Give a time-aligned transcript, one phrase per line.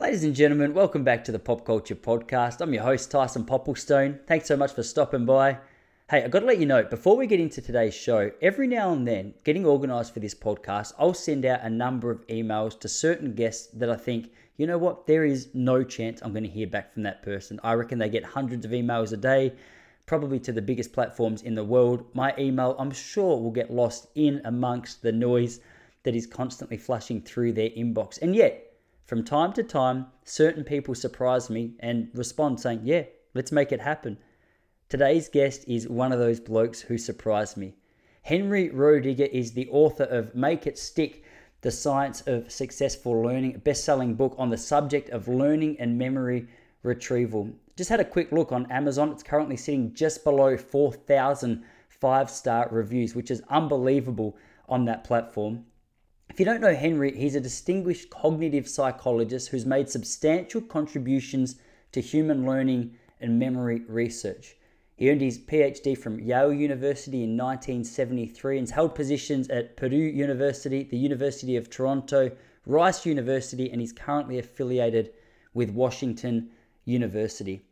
[0.00, 2.60] Ladies and gentlemen, welcome back to the Pop Culture Podcast.
[2.60, 4.24] I'm your host, Tyson Popplestone.
[4.28, 5.58] Thanks so much for stopping by.
[6.08, 8.92] Hey, I've got to let you know, before we get into today's show, every now
[8.92, 12.88] and then, getting organized for this podcast, I'll send out a number of emails to
[12.88, 16.48] certain guests that I think, you know what, there is no chance I'm going to
[16.48, 17.58] hear back from that person.
[17.64, 19.52] I reckon they get hundreds of emails a day,
[20.06, 22.04] probably to the biggest platforms in the world.
[22.14, 25.58] My email, I'm sure, will get lost in amongst the noise
[26.04, 28.22] that is constantly flushing through their inbox.
[28.22, 28.67] And yet,
[29.08, 33.80] from time to time, certain people surprise me and respond saying, Yeah, let's make it
[33.80, 34.18] happen.
[34.90, 37.74] Today's guest is one of those blokes who surprised me.
[38.20, 41.24] Henry Roediger is the author of Make It Stick
[41.62, 45.96] The Science of Successful Learning, a best selling book on the subject of learning and
[45.96, 46.46] memory
[46.82, 47.48] retrieval.
[47.76, 49.10] Just had a quick look on Amazon.
[49.10, 54.36] It's currently sitting just below 4,000 five star reviews, which is unbelievable
[54.68, 55.64] on that platform.
[56.38, 61.56] If you don't know Henry, he's a distinguished cognitive psychologist who's made substantial contributions
[61.90, 64.54] to human learning and memory research.
[64.94, 69.96] He earned his PhD from Yale University in 1973 and has held positions at Purdue
[69.96, 72.30] University, the University of Toronto,
[72.66, 75.10] Rice University, and he's currently affiliated
[75.54, 76.50] with Washington
[76.84, 77.64] University.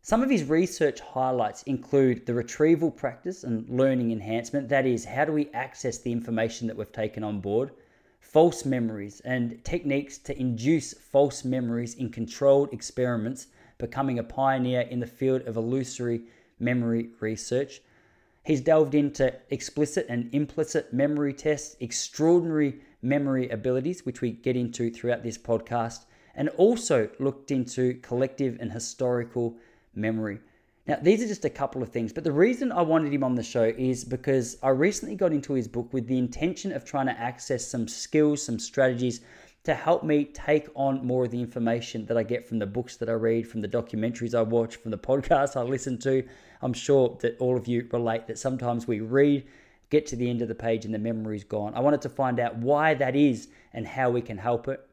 [0.00, 5.26] Some of his research highlights include the retrieval practice and learning enhancement that is, how
[5.26, 7.72] do we access the information that we've taken on board?
[8.32, 13.46] False memories and techniques to induce false memories in controlled experiments,
[13.78, 16.22] becoming a pioneer in the field of illusory
[16.58, 17.80] memory research.
[18.44, 24.90] He's delved into explicit and implicit memory tests, extraordinary memory abilities, which we get into
[24.90, 29.56] throughout this podcast, and also looked into collective and historical
[29.94, 30.40] memory.
[30.86, 33.34] Now, these are just a couple of things, but the reason I wanted him on
[33.34, 37.06] the show is because I recently got into his book with the intention of trying
[37.06, 39.20] to access some skills, some strategies
[39.64, 42.96] to help me take on more of the information that I get from the books
[42.98, 46.22] that I read, from the documentaries I watch, from the podcasts I listen to.
[46.62, 49.44] I'm sure that all of you relate that sometimes we read,
[49.90, 51.74] get to the end of the page, and the memory's gone.
[51.74, 54.85] I wanted to find out why that is and how we can help it.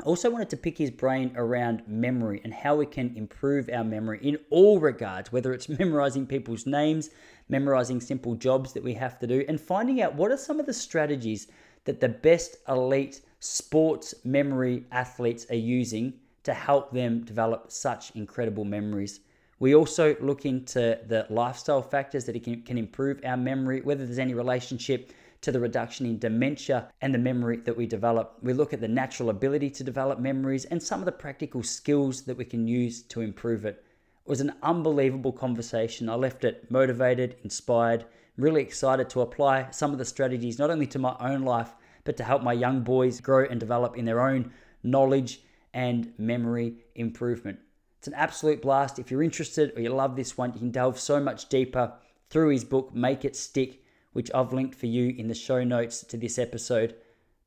[0.00, 3.82] I also wanted to pick his brain around memory and how we can improve our
[3.82, 7.10] memory in all regards, whether it's memorizing people's names,
[7.48, 10.66] memorizing simple jobs that we have to do, and finding out what are some of
[10.66, 11.48] the strategies
[11.84, 16.12] that the best elite sports memory athletes are using
[16.44, 19.20] to help them develop such incredible memories.
[19.58, 24.20] We also look into the lifestyle factors that can, can improve our memory, whether there's
[24.20, 25.10] any relationship
[25.40, 28.38] to the reduction in dementia and the memory that we develop.
[28.42, 32.22] We look at the natural ability to develop memories and some of the practical skills
[32.22, 33.84] that we can use to improve it.
[34.26, 36.08] It was an unbelievable conversation.
[36.08, 38.04] I left it motivated, inspired,
[38.36, 42.16] really excited to apply some of the strategies not only to my own life, but
[42.16, 45.42] to help my young boys grow and develop in their own knowledge
[45.74, 47.58] and memory improvement.
[47.98, 48.98] It's an absolute blast.
[48.98, 51.92] If you're interested or you love this one, you can delve so much deeper
[52.30, 53.82] through his book, Make It Stick
[54.18, 56.96] which I've linked for you in the show notes to this episode.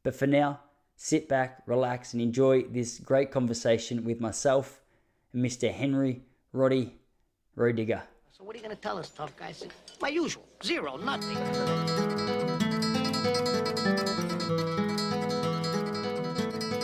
[0.04, 0.62] But for now,
[0.96, 4.80] sit back, relax, and enjoy this great conversation with myself
[5.34, 5.70] and Mr.
[5.70, 6.22] Henry
[6.54, 6.96] Roddy
[7.58, 8.04] Roediger.
[8.32, 9.68] So what are you going to tell us, tough guys?
[10.02, 11.36] My usual, zero, nothing.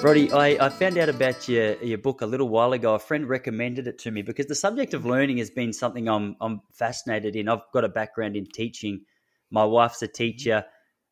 [0.04, 2.96] Roddy, I, I found out about your, your book a little while ago.
[2.96, 6.36] A friend recommended it to me because the subject of learning has been something I'm,
[6.42, 7.48] I'm fascinated in.
[7.48, 9.06] I've got a background in teaching
[9.50, 10.66] my wife's a teacher.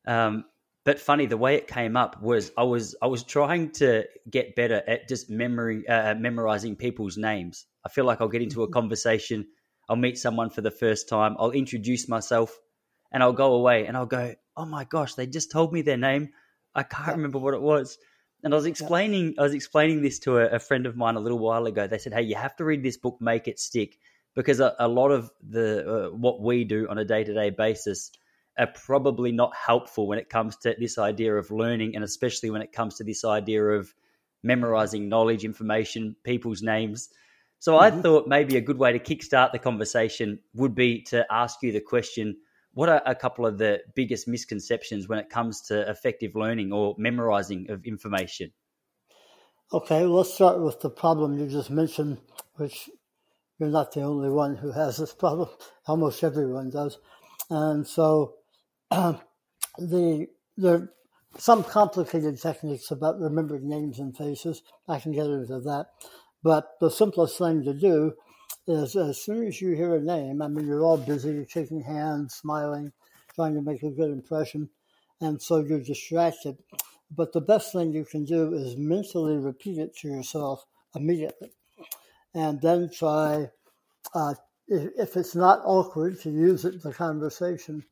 [0.07, 0.45] Um,
[0.83, 4.55] but funny, the way it came up was I was I was trying to get
[4.55, 7.65] better at just memory uh, memorizing people's names.
[7.83, 9.47] I feel like I'll get into a conversation,
[9.89, 12.55] I'll meet someone for the first time, I'll introduce myself,
[13.11, 15.97] and I'll go away and I'll go, oh my gosh, they just told me their
[15.97, 16.29] name.
[16.75, 17.97] I can't remember what it was.
[18.43, 21.19] And I was explaining I was explaining this to a, a, friend of mine a
[21.19, 21.87] little while ago.
[21.87, 23.97] They said, "Hey, you have to read this book, Make It Stick,"
[24.35, 27.49] because a, a lot of the uh, what we do on a day to day
[27.49, 28.11] basis
[28.57, 32.61] are probably not helpful when it comes to this idea of learning, and especially when
[32.61, 33.93] it comes to this idea of
[34.43, 37.09] memorizing knowledge, information, people's names.
[37.59, 37.97] So mm-hmm.
[37.97, 41.71] I thought maybe a good way to kickstart the conversation would be to ask you
[41.71, 42.37] the question
[42.75, 46.93] what are a couple of the biggest misconceptions when it comes to effective learning or
[46.97, 48.51] memorizing of information?
[49.71, 52.17] Okay, well, let's start with the problem you just mentioned,
[52.55, 52.89] which
[53.57, 55.49] you're not the only one who has this problem.
[55.87, 56.99] Almost everyone does.
[57.49, 58.35] And so
[58.91, 60.27] the
[60.57, 60.93] there are
[61.37, 64.61] some complicated techniques about remembering names and faces.
[64.87, 65.87] I can get into that.
[66.43, 68.13] But the simplest thing to do
[68.67, 72.35] is as soon as you hear a name, I mean, you're all busy, shaking hands,
[72.35, 72.93] smiling,
[73.33, 74.69] trying to make a good impression,
[75.21, 76.57] and so you're distracted.
[77.11, 80.65] But the best thing you can do is mentally repeat it to yourself
[80.95, 81.51] immediately.
[82.33, 83.49] And then try,
[84.13, 84.35] uh,
[84.67, 87.85] if it's not awkward, to use it in the conversation.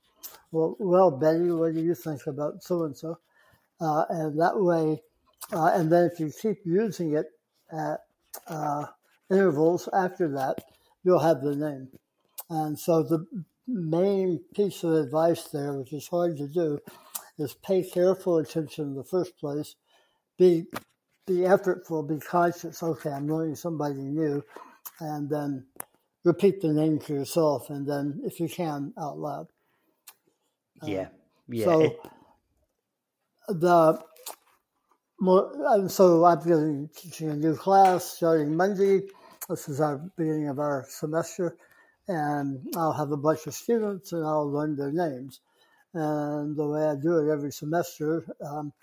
[0.51, 3.19] Well, well, Betty, what do you think about so and so?
[3.79, 5.01] And that way,
[5.51, 7.27] uh, and then if you keep using it
[7.71, 7.99] at
[8.47, 8.85] uh,
[9.29, 10.63] intervals after that,
[11.03, 11.89] you'll have the name.
[12.49, 13.25] And so the
[13.67, 16.79] main piece of advice there, which is hard to do,
[17.37, 19.75] is pay careful attention in the first place.
[20.37, 20.65] Be
[21.25, 22.83] be effortful, be conscious.
[22.83, 24.43] Okay, I'm learning somebody new,
[24.99, 25.65] and then
[26.23, 29.47] repeat the name to yourself, and then if you can, out loud.
[30.85, 31.07] Yeah,
[31.47, 31.65] yeah.
[31.65, 31.95] So
[33.47, 34.03] the
[35.19, 39.01] more, and so I'm going to be teaching a new class starting Monday.
[39.49, 41.57] This is our beginning of our semester,
[42.07, 45.41] and I'll have a bunch of students, and I'll learn their names.
[45.93, 48.73] And the way I do it every semester um,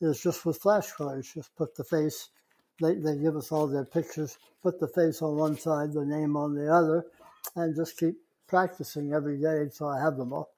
[0.00, 1.34] is just with flashcards.
[1.34, 2.30] Just put the face.
[2.80, 4.38] They they give us all their pictures.
[4.62, 7.06] Put the face on one side, the name on the other,
[7.56, 8.16] and just keep
[8.46, 10.53] practicing every day until I have them all.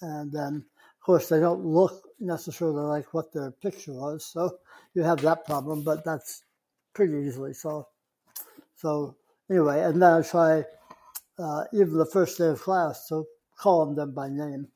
[0.00, 4.58] And then, of course, they don't look necessarily like what their picture was, so
[4.94, 5.82] you have that problem.
[5.82, 6.42] But that's
[6.94, 7.88] pretty easily solved.
[8.76, 9.16] So
[9.50, 10.64] anyway, and then I try
[11.38, 13.24] uh, even the first day of class to
[13.58, 14.68] call them by name.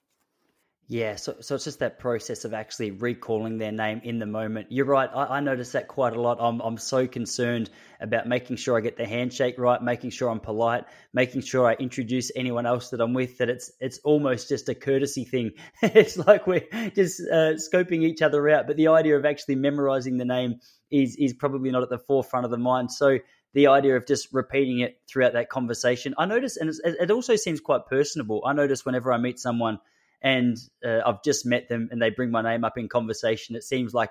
[0.90, 4.68] Yeah, so, so it's just that process of actually recalling their name in the moment.
[4.70, 5.10] You're right.
[5.14, 6.38] I, I notice that quite a lot.
[6.40, 7.68] I'm I'm so concerned
[8.00, 11.74] about making sure I get the handshake right, making sure I'm polite, making sure I
[11.74, 13.36] introduce anyone else that I'm with.
[13.36, 15.50] That it's it's almost just a courtesy thing.
[15.82, 18.66] it's like we're just uh, scoping each other out.
[18.66, 20.54] But the idea of actually memorizing the name
[20.90, 22.90] is is probably not at the forefront of the mind.
[22.90, 23.18] So
[23.52, 27.60] the idea of just repeating it throughout that conversation, I notice, and it also seems
[27.60, 28.42] quite personable.
[28.46, 29.80] I notice whenever I meet someone
[30.22, 33.64] and uh, I've just met them and they bring my name up in conversation, it
[33.64, 34.10] seems like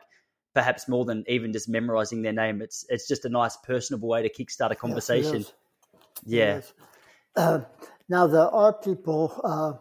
[0.53, 2.61] perhaps more than even just memorizing their name.
[2.61, 5.45] It's it's just a nice personable way to kickstart a conversation.
[6.25, 6.73] Yes,
[7.35, 7.43] yeah.
[7.43, 7.61] Uh,
[8.09, 9.73] now there are people uh,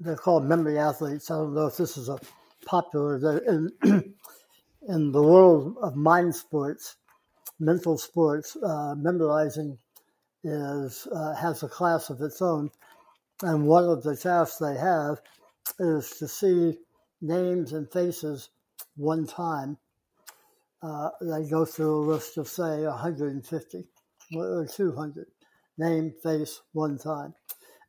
[0.00, 1.30] they're called memory athletes.
[1.30, 2.18] I don't know if this is a
[2.64, 3.70] popular in
[4.88, 6.96] in the world of mind sports,
[7.58, 8.56] mental sports.
[8.56, 9.78] Uh, memorizing
[10.42, 12.70] is uh, has a class of its own,
[13.42, 15.20] and one of the tasks they have
[15.78, 16.78] is to see
[17.20, 18.50] names and faces
[18.96, 19.78] one time.
[20.82, 23.84] Uh, they go through a list of, say, 150
[24.36, 25.26] or 200.
[25.78, 27.34] Name, face, one time.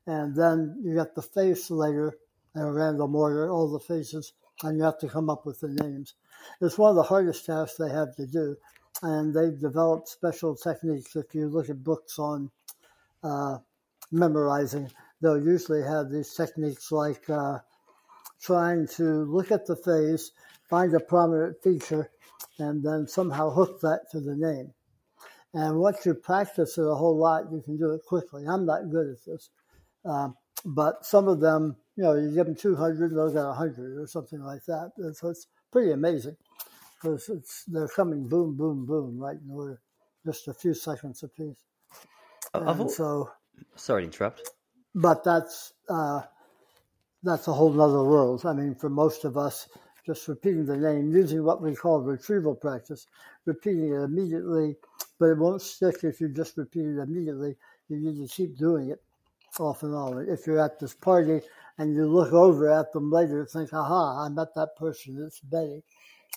[0.08, 2.14] And then you get the face later
[2.56, 4.34] in a random order, all the faces,
[4.64, 6.16] and you have to come up with the names.
[6.60, 8.56] It's one of the hardest tasks they have to do.
[9.04, 11.16] And they've developed special techniques.
[11.16, 12.52] If you look at books on
[13.24, 13.60] uh,
[14.12, 14.92] memorizing,
[15.22, 17.60] they'll usually have these techniques like uh,
[18.42, 20.32] trying to look at the face,
[20.70, 22.12] find a prominent feature,
[22.58, 24.74] and then somehow hook that to the name.
[25.54, 28.46] And once you practice it a whole lot, you can do it quickly.
[28.48, 29.50] I'm not good at this.
[30.06, 30.36] Um,
[30.66, 34.42] but some of them, you know, you give them 200, they'll get 100 or something
[34.42, 34.92] like that.
[35.16, 36.38] So it's pretty amazing
[36.96, 39.82] because it's, they're coming boom, boom, boom, right in order,
[40.26, 41.58] just a few seconds apiece.
[42.54, 43.30] And so,
[43.76, 44.50] sorry to interrupt.
[44.94, 46.22] But that's, uh,
[47.24, 48.46] that's a whole other world.
[48.46, 49.68] I mean, for most of us,
[50.06, 53.08] just repeating the name, using what we call retrieval practice,
[53.46, 54.76] repeating it immediately,
[55.20, 57.56] but it won't stick if you just repeat it immediately.
[57.90, 59.02] You need to keep doing it
[59.60, 60.28] off and on.
[60.28, 61.42] If you're at this party
[61.78, 65.40] and you look over at them later, and think, aha, I met that person, it's
[65.40, 65.84] Betty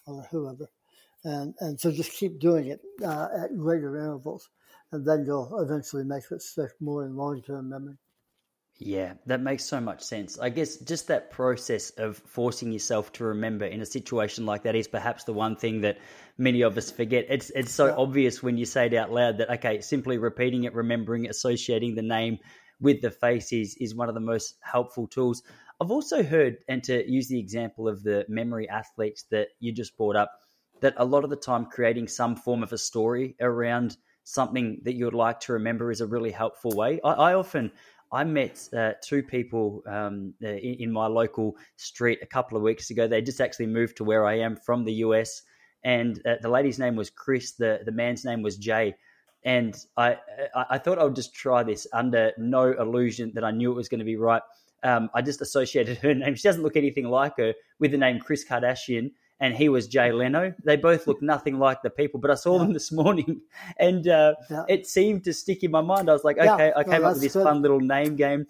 [0.07, 0.69] or whoever.
[1.25, 4.51] And, and so just keep doing it uh, at greater intervals,
[4.93, 7.97] and then you'll eventually make it stick more in long term memory.
[8.79, 10.39] Yeah, that makes so much sense.
[10.39, 14.75] I guess just that process of forcing yourself to remember in a situation like that
[14.75, 15.99] is perhaps the one thing that
[16.39, 17.27] many of us forget.
[17.29, 17.95] It's it's so yeah.
[17.97, 22.03] obvious when you say it out loud that okay, simply repeating it, remembering, associating the
[22.03, 22.39] name
[22.81, 25.45] with the face is is one of the most helpful tools.
[25.81, 29.97] I've also heard, and to use the example of the memory athletes that you just
[29.97, 30.33] brought up,
[30.81, 34.95] that a lot of the time creating some form of a story around something that
[34.95, 37.01] you would like to remember is a really helpful way.
[37.05, 37.71] I, I often
[38.15, 42.63] I met uh, two people um, uh, in, in, my local street a couple of
[42.63, 43.09] weeks ago.
[43.09, 45.43] They just actually moved to where I am from the US,
[45.83, 47.53] and uh, the lady's name was Chris.
[47.53, 48.95] the The man's name was Jay.
[49.45, 50.17] And I,
[50.55, 53.91] I thought I would just try this under no illusion that I knew it was
[53.91, 54.41] going to be right.
[54.83, 56.35] Um, I just associated her name.
[56.35, 60.13] She doesn't look anything like her with the name Kris Kardashian and he was Jay
[60.13, 60.55] Leno.
[60.65, 62.65] They both look nothing like the people, but I saw yeah.
[62.65, 63.41] them this morning,
[63.79, 64.65] and uh, yeah.
[64.69, 66.09] it seemed to stick in my mind.
[66.09, 66.73] I was like, okay, yeah.
[66.77, 67.45] I came no, up with this good.
[67.45, 68.47] fun little name game.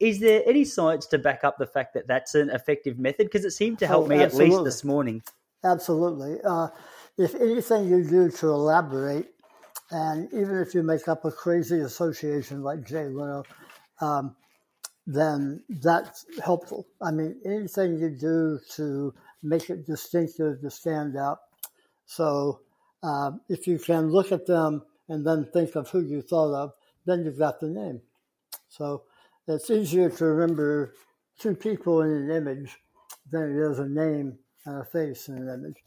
[0.00, 3.26] Is there any science to back up the fact that that's an effective method?
[3.26, 4.46] Because it seemed to help oh, me absolutely.
[4.46, 5.22] at least this morning.
[5.62, 6.38] Absolutely.
[6.42, 6.68] Uh,
[7.18, 9.26] if anything you do to elaborate,
[9.90, 13.42] and even if you make up a crazy association like Jay Leno,
[14.00, 14.36] um,
[15.06, 16.86] then that's helpful.
[17.02, 19.12] I mean, anything you do to
[19.42, 21.38] make it distinctive, to stand out.
[22.06, 22.60] So
[23.02, 26.72] uh, if you can look at them and then think of who you thought of,
[27.06, 28.00] then you've got the name.
[28.68, 29.04] So
[29.46, 30.94] it's easier to remember
[31.38, 32.78] two people in an image
[33.30, 35.82] than it is a name and a face in an image.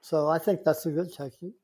[0.00, 1.54] So I think that's a good technique.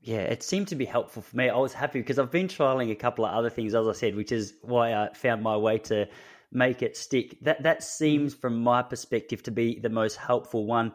[0.00, 1.48] Yeah, it seemed to be helpful for me.
[1.48, 4.16] I was happy because I've been trialing a couple of other things, as I said,
[4.16, 6.08] which is why I found my way to
[6.52, 7.38] make it stick.
[7.42, 10.92] That that seems, from my perspective, to be the most helpful one.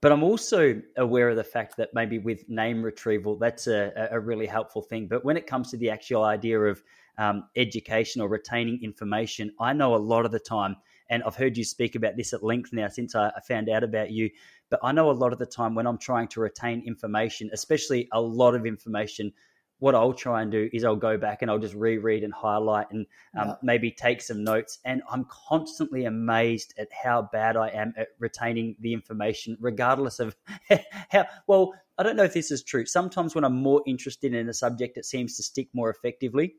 [0.00, 4.20] But I'm also aware of the fact that maybe with name retrieval, that's a, a
[4.20, 5.08] really helpful thing.
[5.08, 6.82] But when it comes to the actual idea of
[7.18, 10.76] um, education or retaining information, I know a lot of the time,
[11.10, 14.12] and I've heard you speak about this at length now since I found out about
[14.12, 14.30] you.
[14.70, 18.06] But I know a lot of the time when I'm trying to retain information, especially
[18.12, 19.32] a lot of information,
[19.78, 22.90] what I'll try and do is I'll go back and I'll just reread and highlight
[22.90, 23.06] and
[23.38, 23.54] um, yeah.
[23.62, 24.78] maybe take some notes.
[24.84, 30.36] And I'm constantly amazed at how bad I am at retaining the information, regardless of
[31.10, 31.74] how well.
[31.96, 32.86] I don't know if this is true.
[32.86, 36.54] Sometimes when I'm more interested in a subject, it seems to stick more effectively.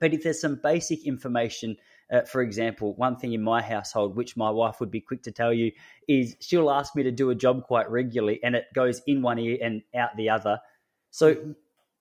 [0.00, 1.76] But if there's some basic information,
[2.12, 5.32] uh, for example, one thing in my household, which my wife would be quick to
[5.32, 5.72] tell you,
[6.08, 9.38] is she'll ask me to do a job quite regularly and it goes in one
[9.38, 10.58] ear and out the other.
[11.10, 11.52] So mm-hmm.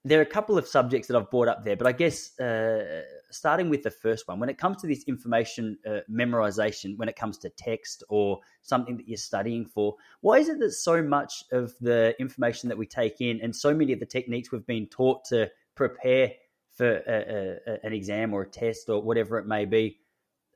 [0.03, 3.03] There are a couple of subjects that I've brought up there, but I guess uh,
[3.29, 7.15] starting with the first one, when it comes to this information uh, memorization, when it
[7.15, 11.43] comes to text or something that you're studying for, why is it that so much
[11.51, 14.87] of the information that we take in and so many of the techniques we've been
[14.87, 16.31] taught to prepare
[16.75, 19.99] for a, a, an exam or a test or whatever it may be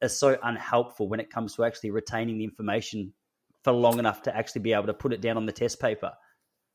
[0.02, 3.14] are so unhelpful when it comes to actually retaining the information
[3.64, 6.14] for long enough to actually be able to put it down on the test paper?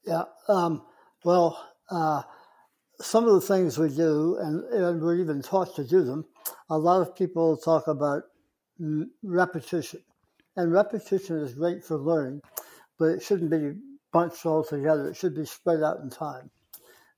[0.05, 0.25] Yeah.
[0.49, 0.83] Um,
[1.25, 2.23] well, uh,
[3.01, 6.25] some of the things we do, and, and, we're even taught to do them,
[6.69, 8.25] a lot of people talk about
[9.23, 10.01] repetition.
[10.57, 12.43] And repetition is great for learning,
[12.99, 13.81] but it shouldn't be
[14.13, 15.09] bunched all together.
[15.09, 16.51] It should be spread out in time.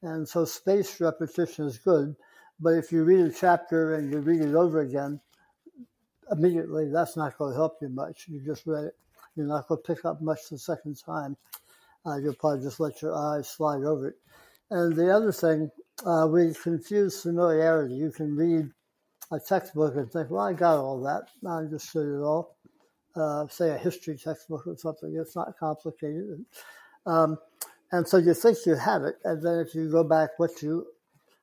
[0.03, 2.15] And so spaced repetition is good,
[2.61, 5.21] but if you read a chapter and you read it over again,
[6.31, 8.27] immediately that's not going to help you much.
[8.29, 8.97] You just read it.
[9.35, 11.37] You're not going to pick up much the second time.
[12.05, 14.17] Uh, you'll probably just let your eyes slide over it.
[14.71, 15.71] And the other thing,
[16.07, 17.95] uh, we confuse familiarity.
[17.95, 18.71] You can read
[19.31, 21.29] a textbook and think, well, I got all that.
[21.47, 22.57] I understood it all.
[23.15, 25.15] Uh, say a history textbook or something.
[25.19, 26.45] It's not complicated.
[27.05, 27.39] Um,
[27.91, 30.87] and so you think you have it, and then if you go back what you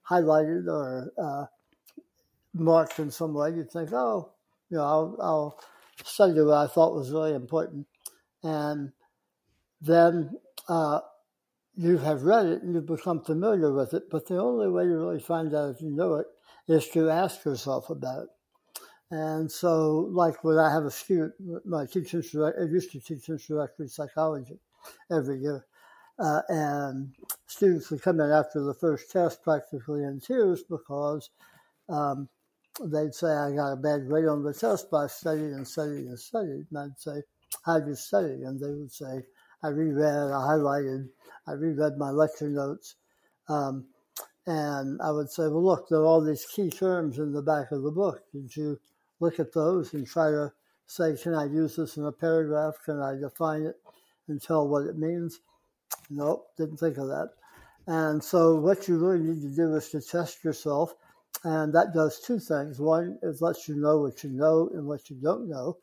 [0.09, 1.45] highlighted or uh,
[2.53, 4.31] marked in some way, you think, oh,
[4.71, 5.59] you know, I'll, I'll
[6.03, 7.85] study what I thought was really important.
[8.43, 8.91] And
[9.81, 10.31] then
[10.67, 11.01] uh,
[11.79, 14.97] you have read it and you've become familiar with it, but the only way to
[14.97, 16.27] really find out if you know it
[16.67, 18.29] is to ask yourself about it.
[19.11, 21.33] And so, like when I have a student,
[21.65, 24.59] my teacher, I used to teach introductory psychology
[25.09, 25.65] every year.
[26.19, 27.13] Uh, and
[27.47, 31.29] students would come in after the first test practically in tears because
[31.87, 32.27] um,
[32.83, 36.07] they'd say, I got a bad grade on the test, but I studied and studied
[36.07, 36.65] and studied.
[36.71, 37.23] And I'd say,
[37.63, 38.43] How'd you study?
[38.43, 39.23] And they would say,
[39.61, 41.09] I reread, I highlighted,
[41.47, 42.95] I reread my lecture notes.
[43.47, 43.87] Um,
[44.45, 47.71] and I would say, Well, look, there are all these key terms in the back
[47.71, 48.23] of the book.
[48.33, 48.79] Did you
[49.19, 50.51] look at those and try to
[50.87, 52.75] say, Can I use this in a paragraph?
[52.83, 53.75] Can I define it
[54.27, 55.41] and tell what it means?
[56.09, 57.29] Nope, didn't think of that.
[57.87, 60.95] And so what you really need to do is to test yourself.
[61.43, 62.79] And that does two things.
[62.79, 65.77] One, it lets you know what you know and what you don't know,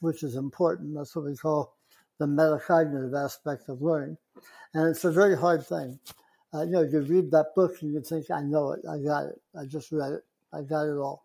[0.00, 0.94] which is important.
[0.94, 1.73] That's what we call
[2.18, 4.16] the metacognitive aspect of learning.
[4.72, 5.98] And it's a very hard thing.
[6.52, 9.24] Uh, you know, you read that book and you think, I know it, I got
[9.24, 11.24] it, I just read it, I got it all.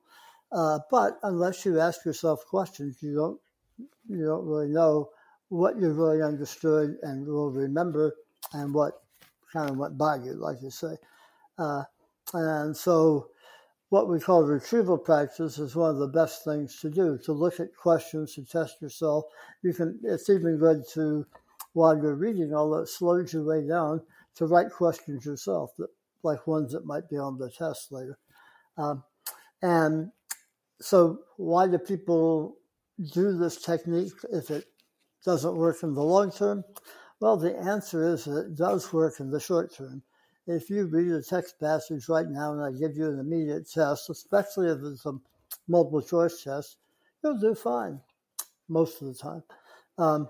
[0.52, 3.40] Uh, but unless you ask yourself questions, you don't
[4.10, 5.10] you don't really know
[5.50, 8.16] what you really understood and will remember
[8.54, 9.04] and what
[9.54, 10.96] kind of went by you, like you say.
[11.58, 11.84] Uh,
[12.34, 13.30] and so,
[13.90, 17.60] what we call retrieval practice is one of the best things to do to look
[17.60, 19.26] at questions to test yourself.
[19.64, 20.00] You can.
[20.04, 21.26] It's even good to,
[21.74, 24.02] while you're reading, although it slows your way down,
[24.36, 25.90] to write questions yourself, that,
[26.24, 28.18] like ones that might be on the test later.
[28.78, 29.04] Um,
[29.62, 30.12] and
[30.80, 32.58] so, why do people
[33.14, 34.66] do this technique if it
[35.26, 36.64] doesn't work in the long term?
[37.20, 40.04] Well, the answer is that it does work in the short term.
[40.50, 44.10] If you read a text passage right now and I give you an immediate test,
[44.10, 45.14] especially if it's a
[45.68, 46.78] multiple choice test,
[47.24, 48.02] you'll do fine
[48.68, 49.44] most of the time.
[50.00, 50.30] Um,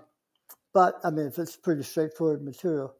[0.72, 2.94] But I mean, if it's pretty straightforward material,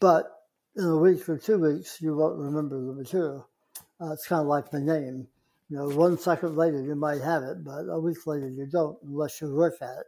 [0.00, 0.30] but
[0.76, 3.48] in a week or two weeks, you won't remember the material.
[4.00, 5.26] Uh, it's kind of like the name.
[5.70, 8.98] You know, one second later you might have it, but a week later you don't
[9.02, 10.06] unless you work at it.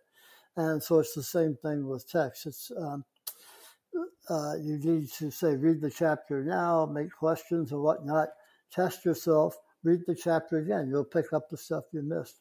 [0.56, 2.46] And so it's the same thing with text.
[2.46, 3.04] It's um,
[4.28, 8.28] uh, you need to say read the chapter now, make questions or whatnot,
[8.70, 10.88] test yourself, read the chapter again.
[10.88, 12.40] You'll pick up the stuff you missed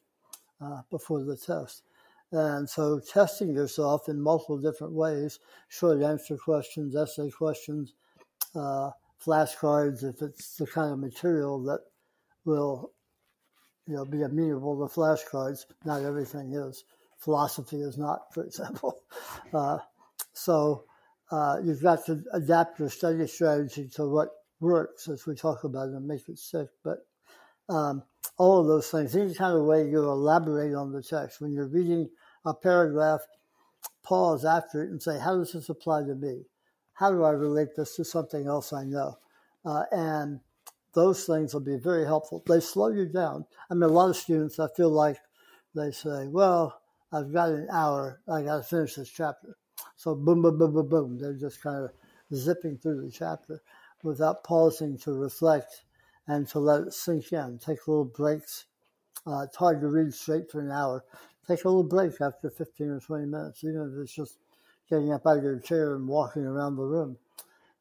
[0.60, 1.82] uh, before the test.
[2.30, 7.92] And so testing yourself in multiple different ways, short answer questions, essay questions,
[8.54, 8.90] uh,
[9.24, 11.80] flashcards, if it's the kind of material that
[12.44, 12.92] will
[13.86, 15.66] you know, be amenable to flashcards.
[15.84, 16.84] Not everything is.
[17.18, 19.00] Philosophy is not, for example.
[19.52, 19.76] Uh,
[20.32, 20.84] so
[21.32, 24.28] uh, you've got to adapt your study strategy to what
[24.60, 26.68] works, as we talk about, and make it stick.
[26.84, 26.98] But
[27.68, 28.02] um,
[28.36, 31.40] all of those things, any kind of way you elaborate on the text.
[31.40, 32.10] When you're reading
[32.44, 33.20] a paragraph,
[34.02, 36.42] pause after it and say, how does this apply to me?
[36.94, 39.16] How do I relate this to something else I know?
[39.64, 40.40] Uh, and
[40.94, 42.42] those things will be very helpful.
[42.46, 43.46] They slow you down.
[43.70, 45.16] I mean, a lot of students, I feel like
[45.74, 46.78] they say, well,
[47.10, 48.20] I've got an hour.
[48.28, 49.56] I got to finish this chapter.
[50.02, 51.18] So boom, boom, boom, boom, boom.
[51.18, 51.90] They're just kind of
[52.34, 53.62] zipping through the chapter
[54.02, 55.84] without pausing to reflect
[56.26, 57.58] and to let it sink in.
[57.58, 58.66] Take little breaks.
[59.26, 61.04] Uh, it's hard to read straight for an hour.
[61.46, 64.38] Take a little break after 15 or 20 minutes, even if it's just
[64.90, 67.16] getting up out of your chair and walking around the room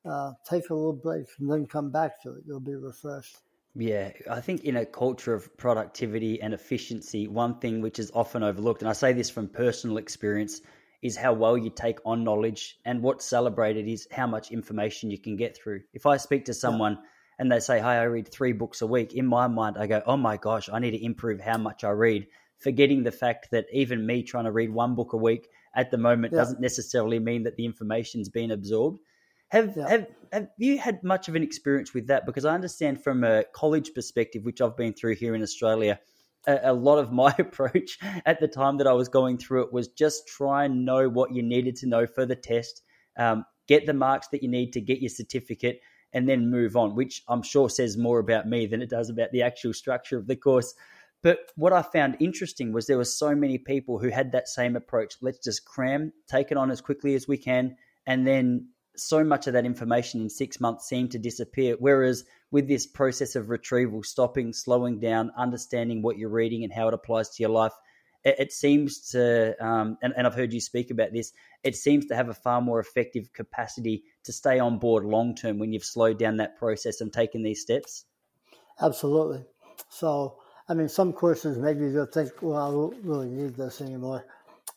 [0.05, 2.43] uh, take a little break and then come back to it.
[2.45, 3.37] You'll be refreshed.
[3.75, 8.43] Yeah, I think in a culture of productivity and efficiency, one thing which is often
[8.43, 10.61] overlooked, and I say this from personal experience,
[11.01, 12.77] is how well you take on knowledge.
[12.85, 15.81] And what's celebrated is how much information you can get through.
[15.93, 16.99] If I speak to someone
[17.39, 20.01] and they say, Hey, I read three books a week, in my mind, I go,
[20.05, 22.27] Oh my gosh, I need to improve how much I read.
[22.57, 25.97] Forgetting the fact that even me trying to read one book a week at the
[25.97, 26.39] moment yeah.
[26.39, 28.99] doesn't necessarily mean that the information's been absorbed.
[29.49, 29.89] Have yeah.
[29.89, 32.25] have have you had much of an experience with that?
[32.25, 35.99] Because I understand from a college perspective, which I've been through here in Australia,
[36.47, 39.87] a, lot of my approach at the time that I was going through it was
[39.89, 42.81] just try and know what you needed to know for the test,
[43.17, 45.81] um, get the marks that you need to get your certificate,
[46.13, 46.95] and then move on.
[46.95, 50.27] Which I'm sure says more about me than it does about the actual structure of
[50.27, 50.73] the course.
[51.23, 54.75] But what I found interesting was there were so many people who had that same
[54.75, 55.17] approach.
[55.21, 57.75] Let's just cram, take it on as quickly as we can,
[58.07, 61.75] and then so much of that information in six months seemed to disappear.
[61.79, 66.87] Whereas with this process of retrieval, stopping, slowing down, understanding what you're reading and how
[66.87, 67.73] it applies to your life,
[68.23, 71.31] it, it seems to, um, and, and I've heard you speak about this,
[71.63, 75.59] it seems to have a far more effective capacity to stay on board long term
[75.59, 78.05] when you've slowed down that process and taken these steps.
[78.79, 79.45] Absolutely.
[79.89, 84.25] So, I mean, some courses maybe you'll think, well, I don't really need this anymore.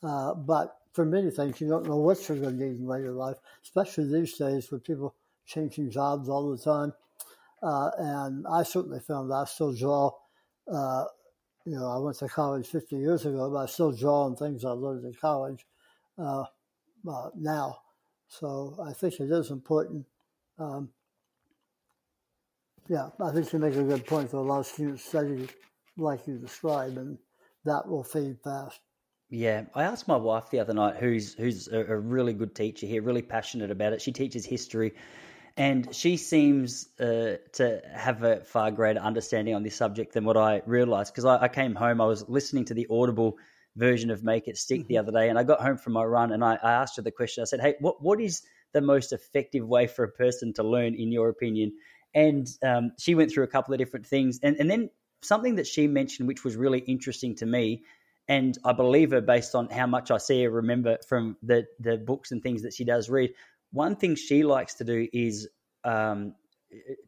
[0.02, 3.10] Uh, but for many things, you don't know what you're going to need in later
[3.10, 6.92] life, especially these days with people changing jobs all the time.
[7.62, 10.12] Uh, and I certainly found that I still draw.
[10.70, 11.04] Uh,
[11.64, 14.64] you know, I went to college 50 years ago, but I still draw on things
[14.64, 15.66] I learned in college
[16.18, 16.44] uh,
[17.08, 17.78] uh now.
[18.28, 20.06] So I think it is important.
[20.58, 20.90] Um,
[22.88, 25.48] yeah, I think you make a good point that a lot of students study
[25.96, 27.18] like you described, and
[27.64, 28.80] that will fade fast.
[29.34, 32.86] Yeah, I asked my wife the other night, who's who's a, a really good teacher
[32.86, 34.00] here, really passionate about it.
[34.00, 34.94] She teaches history,
[35.56, 40.36] and she seems uh, to have a far greater understanding on this subject than what
[40.36, 41.12] I realised.
[41.12, 43.36] Because I, I, came home, I was listening to the Audible
[43.74, 45.08] version of Make It Stick the mm-hmm.
[45.08, 47.10] other day, and I got home from my run, and I, I asked her the
[47.10, 47.42] question.
[47.42, 48.42] I said, "Hey, what what is
[48.72, 51.72] the most effective way for a person to learn, in your opinion?"
[52.14, 54.90] And um, she went through a couple of different things, and and then
[55.22, 57.82] something that she mentioned, which was really interesting to me
[58.28, 61.96] and I believe her based on how much I see her remember from the the
[61.96, 63.34] books and things that she does read.
[63.70, 65.48] One thing she likes to do is
[65.84, 66.34] um,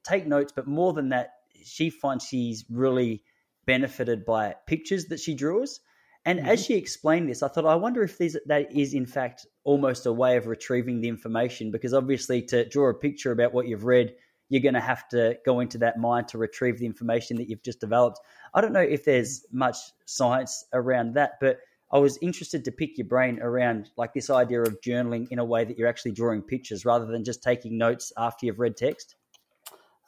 [0.04, 1.30] take notes, but more than that,
[1.64, 3.22] she finds she's really
[3.66, 5.80] benefited by pictures that she draws.
[6.24, 6.48] And mm-hmm.
[6.48, 10.06] as she explained this, I thought, I wonder if these, that is in fact almost
[10.06, 13.84] a way of retrieving the information, because obviously to draw a picture about what you've
[13.84, 14.14] read
[14.48, 17.62] you're going to have to go into that mind to retrieve the information that you've
[17.62, 18.20] just developed.
[18.54, 21.58] I don't know if there's much science around that, but
[21.92, 25.44] I was interested to pick your brain around like this idea of journaling in a
[25.44, 29.14] way that you're actually drawing pictures rather than just taking notes after you've read text.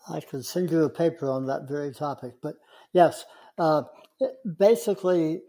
[0.09, 2.55] I could send you a paper on that very topic, but
[2.93, 3.25] yes,
[3.59, 3.83] uh,
[4.59, 5.43] basically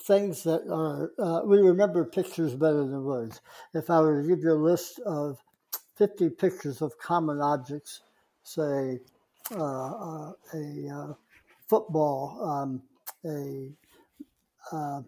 [0.00, 3.40] things that are uh, we remember pictures better than words.
[3.74, 5.38] If I were to give you a list of
[5.98, 8.02] 50 pictures of common objects,
[8.44, 9.00] say
[9.52, 11.12] uh, uh, a uh,
[11.68, 12.82] football, um,
[13.24, 13.72] a
[14.72, 15.00] uh,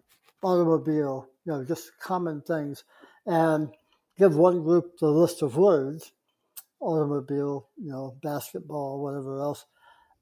[0.43, 2.83] automobile, you know, just common things,
[3.25, 3.69] and
[4.17, 6.11] give one group the list of words,
[6.81, 9.65] automobile, you know, basketball, whatever else,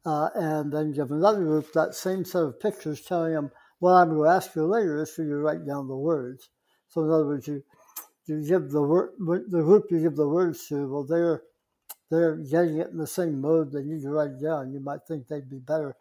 [0.05, 4.09] uh, and then give another group that same set of pictures telling them what I'm
[4.09, 6.49] going to ask you later is for you to write down the words.
[6.89, 7.63] So in other words, you
[8.29, 11.43] you give the word the group you give the words to, well, they're
[12.09, 13.71] they're getting it in the same mode.
[13.71, 14.73] They need to write it down.
[14.73, 15.95] You might think they'd be better,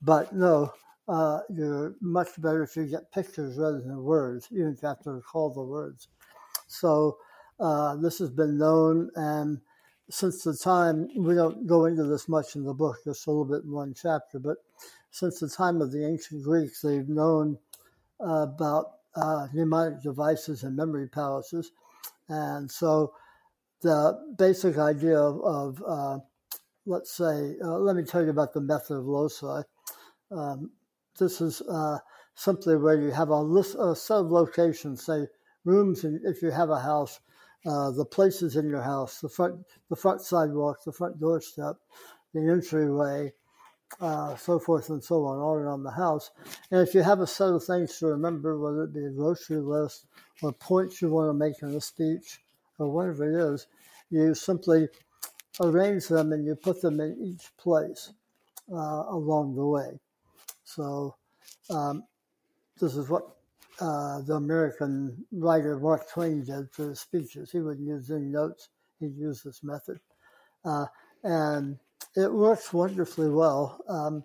[0.00, 0.72] but no,
[1.08, 4.48] uh, you're much better if you get pictures rather than words.
[4.50, 6.08] You don't have to recall the words.
[6.68, 7.18] So
[7.60, 9.60] uh, this has been known, and
[10.10, 13.44] since the time we don't go into this much in the book, just a little
[13.44, 14.58] bit in one chapter, but
[15.10, 17.58] since the time of the ancient Greeks, they've known
[18.20, 21.72] uh, about uh, mnemonic devices and memory palaces,
[22.28, 23.12] and so
[23.82, 26.18] the basic idea of, of uh,
[26.86, 29.62] let's say, uh, let me tell you about the method of loci.
[30.30, 30.70] Um,
[31.18, 31.98] this is uh,
[32.34, 35.26] simply where you have a, list, a set of locations, say
[35.64, 37.20] rooms, in, if you have a house,
[37.66, 41.76] uh, the places in your house, the front, the front sidewalk, the front doorstep,
[42.34, 43.32] the entryway,
[44.00, 46.30] uh, so forth and so on, all around the house.
[46.70, 49.58] And if you have a set of things to remember, whether it be a grocery
[49.58, 50.06] list
[50.42, 52.40] or points you want to make in a speech
[52.78, 53.66] or whatever it is,
[54.10, 54.88] you simply
[55.60, 58.12] arrange them and you put them in each place
[58.72, 59.98] uh, along the way.
[60.64, 61.14] So
[61.70, 62.04] um,
[62.80, 63.36] this is what
[63.80, 67.50] uh, the American writer Mark Twain did for his speeches.
[67.50, 68.68] He wouldn't use any notes.
[69.00, 70.00] He'd use this method.
[70.64, 70.86] Uh,
[71.24, 71.78] and
[72.16, 73.80] it works wonderfully well.
[73.88, 74.24] Um,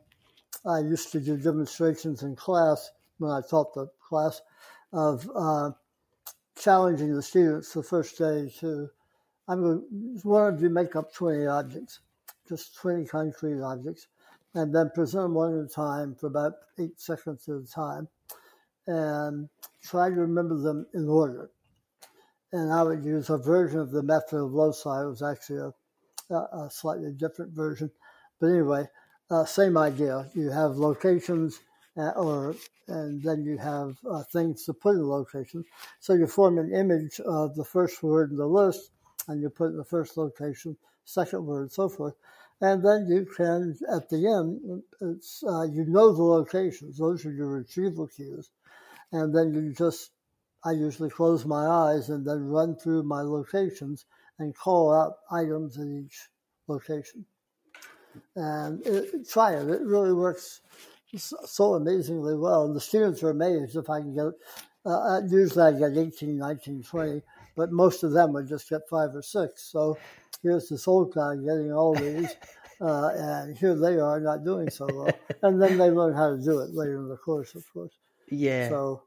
[0.66, 4.42] I used to do demonstrations in class when I taught the class
[4.94, 5.72] of uh,
[6.58, 8.90] challenging the students the first day to,
[9.48, 9.82] I'm going
[10.22, 12.00] to, one of you make up 20 objects,
[12.48, 14.08] just 20 concrete objects,
[14.54, 18.08] and then present them one at a time for about eight seconds at a time,
[18.88, 19.50] and
[19.84, 21.52] try to remember them in order.
[22.52, 25.04] And I would use a version of the method of loci.
[25.04, 25.74] It was actually a,
[26.30, 27.92] a slightly different version.
[28.40, 28.88] But anyway,
[29.30, 30.30] uh, same idea.
[30.34, 31.60] You have locations,
[31.98, 32.56] uh, or
[32.88, 35.66] and then you have uh, things to put in locations.
[36.00, 38.92] So you form an image of the first word in the list,
[39.28, 42.16] and you put in the first location, second word, so forth.
[42.62, 46.98] And then you can, at the end, it's, uh, you know the locations.
[46.98, 48.50] Those are your retrieval cues.
[49.12, 50.12] And then you just,
[50.66, 54.06] I usually close my eyes and then run through my locations
[54.40, 56.20] and call out items in each
[56.68, 57.26] location.
[58.36, 59.68] And it, try it.
[59.68, 60.62] It really works
[61.16, 62.66] so amazingly well.
[62.66, 64.26] And the students are amazed if I can get,
[64.86, 67.22] uh, uh usually I get 18, 19, 20,
[67.56, 69.64] but most of them would just get five or six.
[69.64, 69.98] So
[70.44, 72.36] here's this old guy getting all these,
[72.82, 75.14] uh, and here they are not doing so well.
[75.42, 77.94] and then they learn how to do it later in the course, of course.
[78.30, 78.70] Yeah.
[78.70, 79.04] So,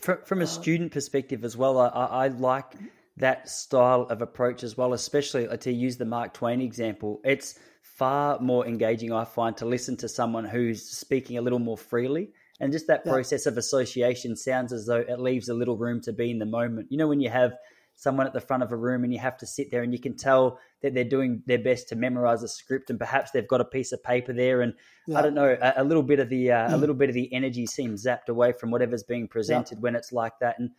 [0.00, 2.72] from, from a uh, student perspective as well, I, I like
[3.16, 7.20] that style of approach as well, especially to use the Mark Twain example.
[7.24, 11.78] It's far more engaging, I find, to listen to someone who's speaking a little more
[11.78, 12.30] freely.
[12.60, 16.12] And just that process of association sounds as though it leaves a little room to
[16.12, 16.86] be in the moment.
[16.90, 17.52] You know, when you have
[17.96, 20.00] someone at the front of a room and you have to sit there and you
[20.00, 23.60] can tell that they're doing their best to memorize a script and perhaps they've got
[23.60, 24.74] a piece of paper there and
[25.06, 25.18] yeah.
[25.18, 26.72] I don't know a, a, little bit of the uh, mm.
[26.72, 29.82] a little bit of the energy seems zapped away from whatever's being presented yeah.
[29.82, 30.70] when it's like that and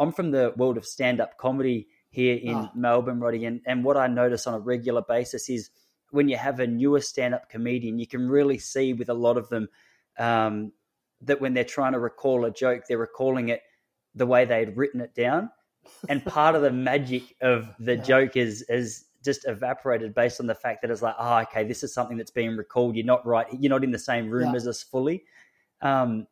[0.00, 2.70] I'm from the world of stand up comedy here in oh.
[2.74, 5.70] Melbourne Roddy and, and what I notice on a regular basis is
[6.10, 9.36] when you have a newer stand up comedian you can really see with a lot
[9.36, 9.68] of them
[10.18, 10.72] um,
[11.20, 13.62] that when they're trying to recall a joke they're recalling it
[14.16, 15.50] the way they had written it down
[16.08, 18.02] and part of the magic of the yeah.
[18.02, 21.82] joke is is just evaporated based on the fact that it's like, oh, okay, this
[21.82, 22.96] is something that's being recalled.
[22.96, 23.46] You're not right.
[23.52, 24.56] You're not in the same room yeah.
[24.56, 25.24] as us fully.
[25.82, 26.26] Um,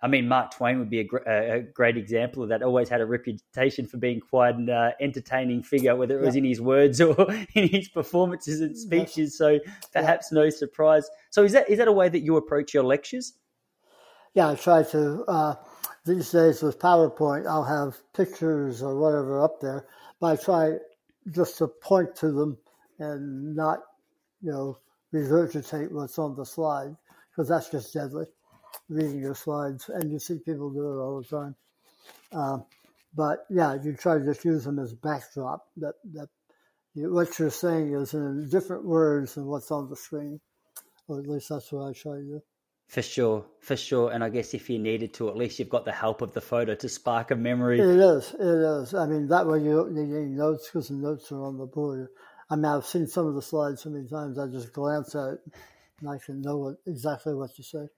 [0.00, 2.62] I mean, Mark Twain would be a, gr- a, great example of that.
[2.62, 6.40] Always had a reputation for being quite an uh, entertaining figure, whether it was yeah.
[6.40, 9.36] in his words or in his performances and speeches.
[9.36, 9.58] So
[9.92, 10.42] perhaps yeah.
[10.42, 11.10] no surprise.
[11.30, 13.34] So is that is that a way that you approach your lectures?
[14.34, 15.24] Yeah, I try to.
[15.26, 15.54] Uh,
[16.04, 19.86] these days with PowerPoint, I'll have pictures or whatever up there,
[20.20, 20.78] but I try
[21.30, 22.56] just to point to them
[22.98, 23.80] and not,
[24.40, 24.78] you know,
[25.12, 26.96] regurgitate what's on the slide
[27.30, 28.26] because that's just deadly.
[28.88, 31.54] Reading your slides, and you see people do it all the time.
[32.32, 32.64] Um,
[33.14, 35.66] but yeah, you try to just use them as backdrop.
[35.76, 36.28] That that
[36.94, 40.40] you, what you're saying is in different words than what's on the screen,
[41.06, 42.42] or at least that's what I try to do.
[42.88, 44.10] For sure, for sure.
[44.10, 46.40] And I guess if you needed to, at least you've got the help of the
[46.40, 47.78] photo to spark a memory.
[47.78, 48.94] It is, it is.
[48.94, 51.66] I mean, that way you don't need any notes because the notes are on the
[51.66, 52.08] board.
[52.48, 55.34] I mean, I've seen some of the slides so many times, I just glance at
[55.34, 55.40] it
[56.00, 57.88] and I can know what, exactly what you say.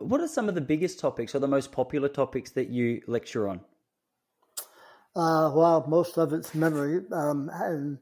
[0.00, 3.48] What are some of the biggest topics or the most popular topics that you lecture
[3.48, 3.60] on?
[5.16, 7.98] Uh, well, most of it's memory, um, and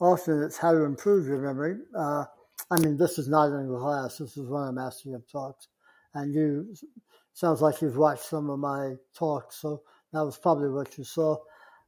[0.00, 1.76] often it's how to improve your memory.
[1.96, 2.24] Uh,
[2.70, 4.18] I mean, this is not in the class.
[4.18, 5.68] This is when I'm asking of talks,
[6.14, 6.74] and you
[7.32, 11.36] sounds like you've watched some of my talks, so that was probably what you saw.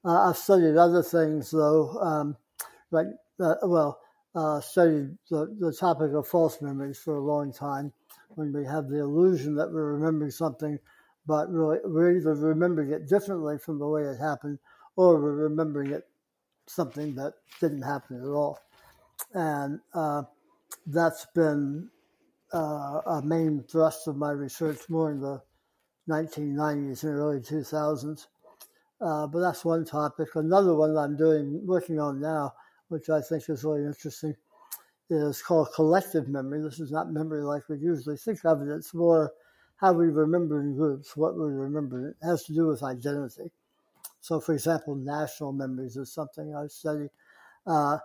[0.05, 2.37] Uh, I've studied other things though, um,
[2.91, 3.07] like
[3.41, 4.01] uh, well,
[4.35, 7.93] uh, studied the, the topic of false memories for a long time.
[8.35, 10.79] When we have the illusion that we're remembering something,
[11.27, 14.59] but really we're either remembering it differently from the way it happened,
[14.97, 16.07] or we're remembering it
[16.67, 18.59] something that didn't happen at all.
[19.33, 20.25] And uh,
[20.87, 21.91] that's been
[22.53, 25.43] uh, a main thrust of my research more in the
[26.09, 28.27] 1990s and early 2000s.
[29.01, 30.29] Uh, but that's one topic.
[30.35, 32.55] Another one I'm doing, working on now,
[32.89, 34.35] which I think is really interesting,
[35.11, 36.63] is called collective memory.
[36.63, 38.69] This is not memory like we usually think of it.
[38.69, 39.33] It's more
[39.77, 42.09] how we remember in groups, what we remember.
[42.09, 43.51] It has to do with identity.
[44.21, 47.09] So, for example, national memories is something I study.
[47.67, 47.99] Uh,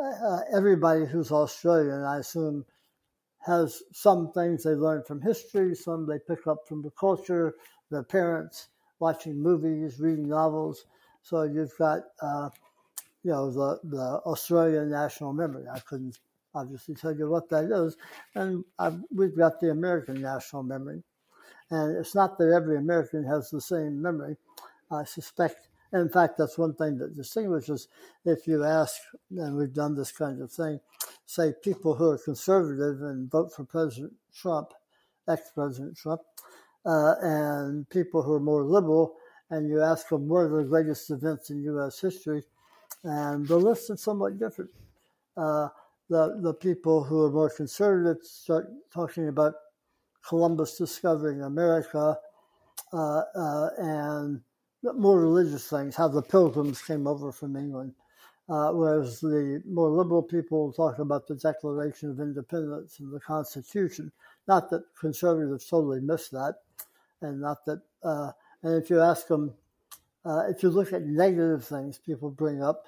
[0.00, 2.64] uh, everybody who's Australian, I assume,
[3.38, 7.54] has some things they learn from history, some they pick up from the culture,
[7.90, 8.68] their parents,
[9.00, 10.86] watching movies, reading novels.
[11.22, 12.50] So you've got, uh,
[13.22, 15.64] you know, the, the Australian national memory.
[15.72, 16.18] I couldn't
[16.54, 17.96] obviously tell you what that is.
[18.34, 21.02] And I've, we've got the American national memory.
[21.70, 24.36] And it's not that every American has the same memory.
[24.90, 27.88] I suspect, in fact, that's one thing that distinguishes
[28.24, 28.94] if you ask,
[29.30, 30.78] and we've done this kind of thing,
[31.26, 34.72] say people who are conservative and vote for President Trump,
[35.28, 36.20] ex President Trump,
[36.86, 39.16] uh, and people who are more liberal,
[39.50, 41.98] and you ask them what are the greatest events in U.S.
[41.98, 42.42] history,
[43.04, 44.70] and the list is somewhat different.
[45.36, 45.68] Uh,
[46.14, 49.54] the the people who are more conservative start talking about
[50.26, 52.16] Columbus discovering America,
[52.92, 54.40] uh, uh, and
[54.96, 57.94] more religious things, how the pilgrims came over from England.
[58.48, 64.12] Uh, whereas the more liberal people talk about the Declaration of Independence and the Constitution.
[64.46, 66.56] Not that conservatives totally miss that,
[67.22, 67.80] and not that.
[68.02, 68.30] Uh,
[68.62, 69.52] and if you ask them,
[70.26, 72.84] uh, if you look at negative things people bring up,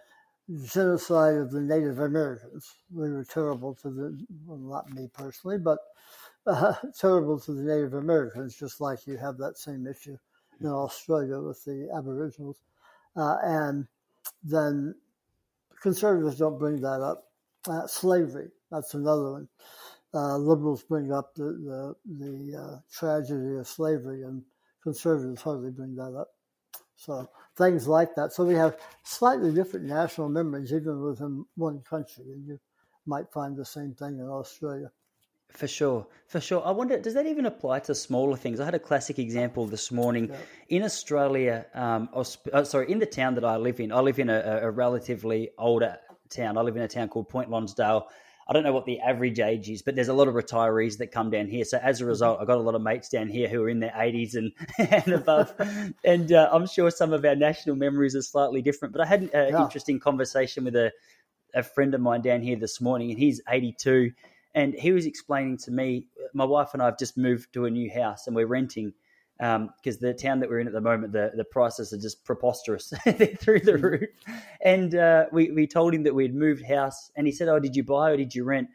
[0.65, 2.75] genocide of the Native Americans.
[2.93, 5.79] We were terrible to the, well, not me personally, but
[6.47, 10.17] uh, terrible to the Native Americans, just like you have that same issue
[10.61, 12.61] in Australia with the Aboriginals.
[13.17, 13.87] Uh, and
[14.45, 14.95] then
[15.81, 17.25] conservatives don't bring that up.
[17.69, 19.49] Uh, slavery, that's another one.
[20.15, 24.43] Uh, liberals bring up the, the, the uh, tragedy of slavery, and
[24.83, 26.29] conservatives hardly bring that up.
[26.97, 28.33] So things like that.
[28.33, 32.59] So we have slightly different national memories, even within one country, and you
[33.07, 34.91] might find the same thing in Australia.
[35.51, 36.63] For sure, for sure.
[36.67, 38.61] I wonder, does that even apply to smaller things?
[38.61, 40.37] I had a classic example this morning yeah.
[40.69, 41.67] in Australia.
[41.73, 44.71] Um, oh, sorry, in the town that I live in, I live in a, a,
[44.71, 46.59] relatively older town.
[46.59, 48.09] I live in a town called Point Lonsdale.
[48.49, 51.09] I don't know what the average age is, but there's a lot of retirees that
[51.11, 51.65] come down here.
[51.65, 52.11] So as a mm-hmm.
[52.11, 54.53] result, I've got a lot of mates down here who are in their 80s and,
[54.79, 55.53] and above.
[56.05, 58.93] and uh, I'm sure some of our national memories are slightly different.
[58.93, 59.63] But I had an yeah.
[59.63, 60.93] interesting conversation with a,
[61.55, 64.13] a friend of mine down here this morning, and he's 82
[64.57, 67.71] and he was explaining to me, my wife and I have just moved to a
[67.71, 68.95] new house and we're renting
[69.39, 72.25] because um, the town that we're in at the moment, the, the prices are just
[72.25, 72.93] preposterous.
[73.05, 74.09] They're through the roof.
[74.63, 77.11] And uh, we, we told him that we'd moved house.
[77.17, 78.69] And he said, Oh, did you buy or did you rent?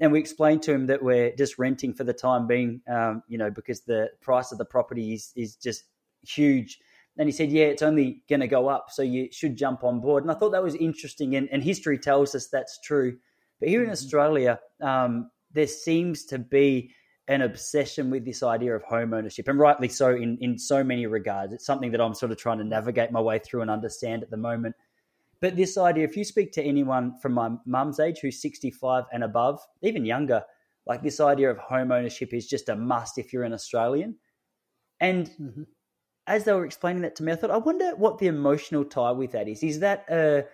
[0.00, 3.38] And we explained to him that we're just renting for the time being, um, you
[3.38, 5.84] know, because the price of the property is, is just
[6.22, 6.78] huge.
[7.18, 8.86] And he said, Yeah, it's only going to go up.
[8.90, 10.24] So you should jump on board.
[10.24, 11.36] And I thought that was interesting.
[11.36, 13.16] And, and history tells us that's true.
[13.60, 13.92] But here in mm-hmm.
[13.92, 16.90] Australia, um, there seems to be
[17.28, 21.06] an obsession with this idea of home ownership, and rightly so in, in so many
[21.06, 21.52] regards.
[21.52, 24.30] It's something that I'm sort of trying to navigate my way through and understand at
[24.30, 24.74] the moment.
[25.40, 29.24] But this idea, if you speak to anyone from my mum's age who's 65 and
[29.24, 30.42] above, even younger,
[30.86, 34.16] like this idea of home ownership is just a must if you're an Australian.
[35.00, 35.62] And mm-hmm.
[36.26, 39.12] as they were explaining that to me, I thought, I wonder what the emotional tie
[39.12, 39.62] with that is.
[39.62, 40.44] Is that a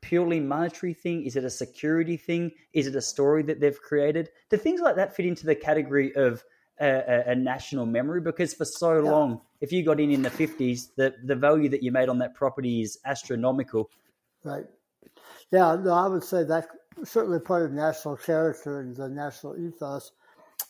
[0.00, 1.24] purely monetary thing?
[1.24, 2.52] Is it a security thing?
[2.72, 4.30] Is it a story that they've created?
[4.50, 6.44] Do things like that fit into the category of
[6.80, 8.20] a, a, national memory?
[8.20, 9.10] Because for so yeah.
[9.10, 12.18] long, if you got in in the 50s, the, the value that you made on
[12.18, 13.90] that property is astronomical.
[14.44, 14.66] Right.
[15.50, 16.68] Yeah, no, I would say that
[17.04, 20.12] certainly part of national character and the national ethos,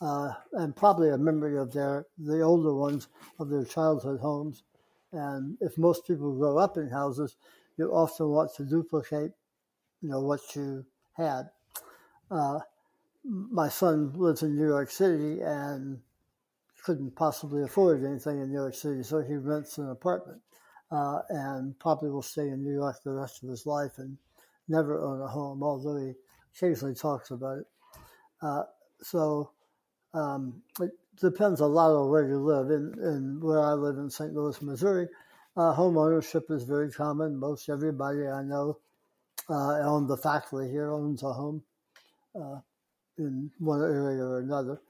[0.01, 4.63] uh, and probably a memory of their the older ones of their childhood homes.
[5.13, 7.37] And if most people grow up in houses,
[7.79, 9.33] you also want to duplicate,
[10.03, 10.85] you know, what you
[11.17, 11.51] had.
[12.31, 12.61] Uh,
[13.25, 16.01] my son lives in New York City and
[16.85, 20.41] couldn't possibly afford anything in New York City, so he rents an apartment.
[20.91, 24.17] uh, and probably will stay in New York the rest of his life and
[24.69, 26.13] never own a home, although he
[26.57, 27.67] occasionally talks about it.
[28.41, 28.63] Uh,
[29.03, 29.51] so
[30.15, 32.71] um, it depends a lot on where you live.
[32.71, 34.33] In, in where I live in St.
[34.33, 35.09] Louis, Missouri,
[35.59, 37.37] uh, home ownership is very common.
[37.37, 38.79] Most everybody I know
[39.51, 41.63] uh, on the faculty here owns a home
[42.41, 42.61] uh,
[43.19, 44.81] in one area or another.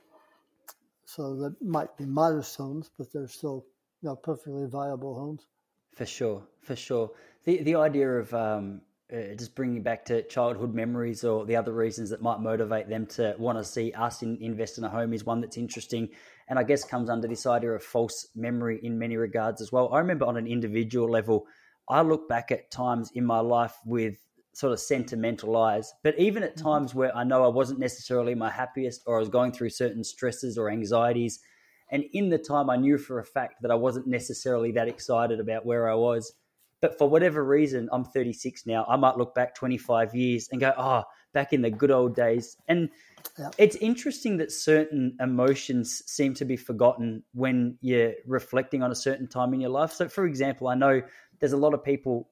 [1.06, 3.64] So that might be modest homes, but they're still
[4.02, 5.46] you know, perfectly viable homes.
[5.94, 7.10] For sure, for sure.
[7.44, 11.72] The the idea of um, uh, just bringing back to childhood memories or the other
[11.72, 15.12] reasons that might motivate them to want to see us in, invest in a home
[15.12, 16.08] is one that's interesting,
[16.48, 19.92] and I guess comes under this idea of false memory in many regards as well.
[19.92, 21.46] I remember on an individual level,
[21.88, 24.18] I look back at times in my life with
[24.58, 25.94] sort of sentimental eyes.
[26.02, 26.66] But even at mm-hmm.
[26.66, 30.02] times where I know I wasn't necessarily my happiest or I was going through certain
[30.04, 31.40] stresses or anxieties,
[31.90, 35.40] and in the time I knew for a fact that I wasn't necessarily that excited
[35.40, 36.32] about where I was.
[36.80, 38.84] But for whatever reason, I'm 36 now.
[38.88, 42.56] I might look back 25 years and go, oh, back in the good old days.
[42.68, 42.90] And
[43.38, 43.50] yeah.
[43.58, 49.26] it's interesting that certain emotions seem to be forgotten when you're reflecting on a certain
[49.26, 49.92] time in your life.
[49.92, 51.02] So, for example, I know
[51.40, 52.28] there's a lot of people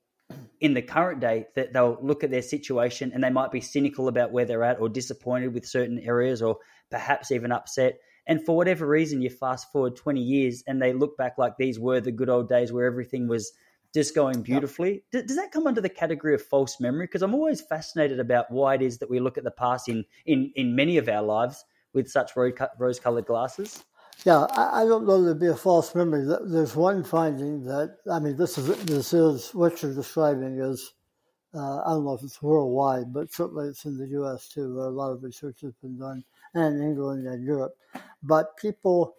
[0.61, 4.09] in the current day that they'll look at their situation and they might be cynical
[4.09, 6.59] about where they're at or disappointed with certain areas or
[6.91, 7.99] perhaps even upset.
[8.27, 11.79] And for whatever reason, you fast forward 20 years and they look back like these
[11.79, 13.53] were the good old days where everything was
[13.97, 15.03] just going beautifully.
[15.15, 15.27] Yep.
[15.27, 17.07] Does that come under the category of false memory?
[17.07, 20.05] Because I'm always fascinated about why it is that we look at the past in,
[20.27, 23.85] in, in many of our lives with such rose colored glasses.
[24.27, 26.27] Yeah, I, I don't know there'd be a false memory.
[26.45, 30.93] There's one finding that I mean, this is this is what you're describing is
[31.55, 34.51] uh, I don't know if it's worldwide, but certainly it's in the U.S.
[34.51, 37.73] too, where a lot of research has been done, and England and Europe.
[38.23, 39.15] But people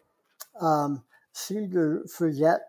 [0.61, 2.59] um, seem to forget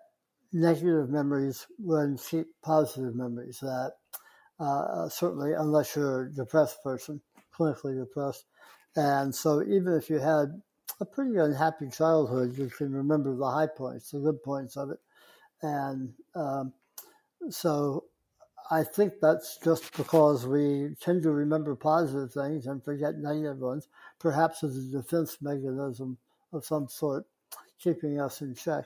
[0.53, 3.61] negative memories when keep positive memories.
[3.61, 3.93] That
[4.59, 7.21] uh, certainly, unless you're a depressed person,
[7.57, 8.47] clinically depressed,
[8.97, 10.61] and so even if you had
[11.01, 12.57] a pretty unhappy childhood.
[12.57, 14.99] You can remember the high points, the good points of it.
[15.63, 16.73] And um,
[17.51, 18.05] so
[18.71, 23.89] I think that's just because we tend to remember positive things and forget negative ones,
[24.19, 26.19] perhaps as a defense mechanism
[26.53, 27.27] of some sort,
[27.79, 28.85] keeping us in check.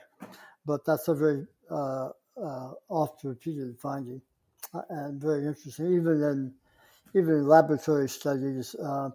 [0.65, 2.09] But that's a very uh,
[2.41, 4.21] uh, oft repeated finding
[4.73, 5.93] uh, and very interesting.
[5.93, 6.53] Even in
[7.15, 9.09] even laboratory studies, uh,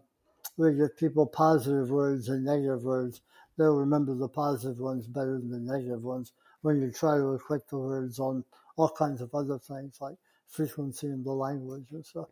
[0.57, 3.23] we give people positive words and negative words,
[3.57, 6.33] they'll remember the positive ones better than the negative ones
[6.63, 8.45] when you try to equate the words on
[8.77, 12.29] all kinds of other things like frequency in the language and stuff.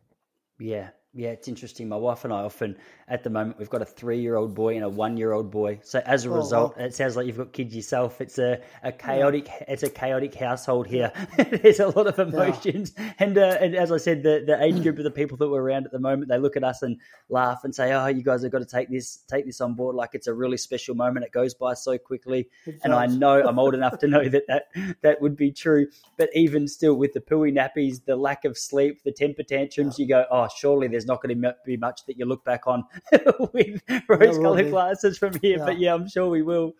[0.58, 1.88] Yeah, yeah, it's interesting.
[1.88, 2.76] My wife and I often,
[3.08, 5.80] at the moment, we've got a three-year-old boy and a one-year-old boy.
[5.82, 8.20] So as a oh, result, it sounds like you've got kids yourself.
[8.20, 9.64] It's a, a chaotic, yeah.
[9.68, 11.10] it's a chaotic household here.
[11.38, 13.14] There's a lot of emotions, yeah.
[13.18, 15.62] and uh, and as I said, the the age group of the people that we're
[15.62, 16.98] around at the moment, they look at us and
[17.30, 19.96] laugh and say, "Oh, you guys have got to take this take this on board.
[19.96, 21.24] Like it's a really special moment.
[21.24, 22.50] It goes by so quickly."
[22.84, 24.64] And I know I'm old enough to know that that
[25.00, 25.86] that would be true.
[26.18, 30.02] But even still, with the pooey nappies, the lack of sleep, the temper tantrums, yeah.
[30.02, 32.84] you go, "Oh, surely there's not going to be much that you look back on
[33.52, 35.58] with rose-colored glasses from here.
[35.58, 35.64] Yeah.
[35.64, 36.72] But yeah, I'm sure we will.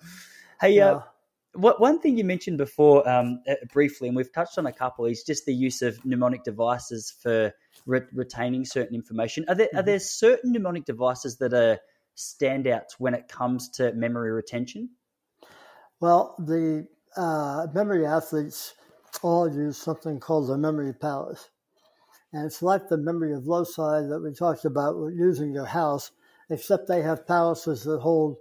[0.61, 0.93] Hey, uh, yeah.
[0.97, 1.03] uh,
[1.55, 5.07] what one thing you mentioned before um, uh, briefly, and we've touched on a couple,
[5.07, 7.53] is just the use of mnemonic devices for
[7.87, 9.45] re- retaining certain information.
[9.49, 9.79] Are there mm-hmm.
[9.79, 11.79] are there certain mnemonic devices that are
[12.17, 14.91] standouts when it comes to memory retention?
[16.01, 16.87] Well, the
[17.17, 18.75] uh, memory athletes
[19.23, 21.49] all use something called the memory palace.
[22.33, 26.11] And it's like the method of loci that we talked about using your house,
[26.51, 28.37] except they have palaces that hold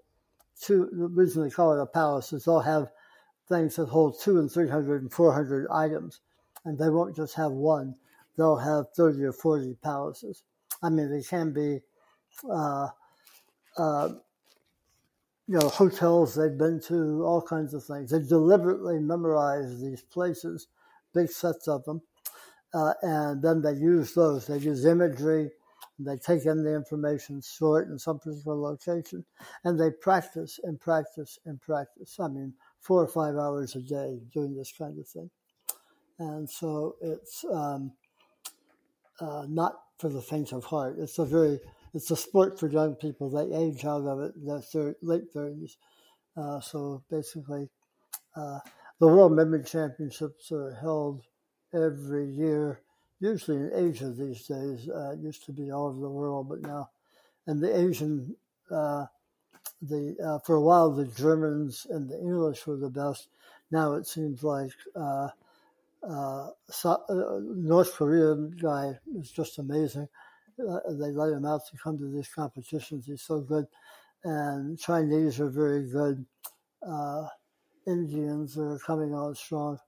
[0.60, 2.90] two, the reason they call it a palace is they'll have
[3.48, 6.22] things that hold two and 300 and 400 items.
[6.64, 7.96] And they won't just have one,
[8.38, 10.44] they'll have 30 or 40 palaces.
[10.82, 11.82] I mean, they can be,
[12.50, 12.88] uh,
[13.78, 14.10] uh,
[15.48, 18.12] you know, hotels they've been to, all kinds of things.
[18.12, 20.68] They deliberately memorize these places,
[21.14, 22.02] big sets of them,
[22.76, 24.46] uh, and then they use those.
[24.46, 25.50] They use imagery,
[25.98, 29.24] they take in the information, store it in some particular location,
[29.64, 32.20] and they practice and practice and practice.
[32.20, 35.30] I mean, four or five hours a day doing this kind of thing.
[36.20, 37.94] And so it's um,
[39.22, 40.98] uh, not for the faint of heart.
[41.00, 41.60] It's a very
[41.94, 43.30] it's a sport for young people.
[43.30, 45.78] They age out of it in their late thirties.
[46.36, 47.70] Uh, so basically,
[48.36, 48.60] uh,
[49.00, 51.22] the World Memory Championships are held
[51.76, 52.80] every year,
[53.20, 54.90] usually in Asia these days.
[54.90, 56.90] Uh, it used to be all over the world, but now,
[57.48, 58.36] and the Asian,
[58.72, 59.06] uh,
[59.82, 63.28] the uh, for a while the Germans and the English were the best.
[63.72, 65.30] Now it seems like uh,
[66.08, 66.50] uh,
[67.42, 70.08] North Korean guy is just amazing.
[70.58, 73.06] They let him out to come to these competitions.
[73.06, 73.68] He's so good.
[74.24, 76.26] And Chinese are very good.
[77.86, 79.80] Indians are coming on strong.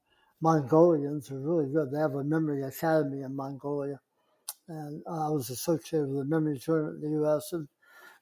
[0.42, 1.92] Mongolians are really good.
[1.92, 4.00] They have a memory academy in Mongolia.
[4.68, 7.54] And I was associated with the memory tournament in the U.S.
[7.54, 7.68] and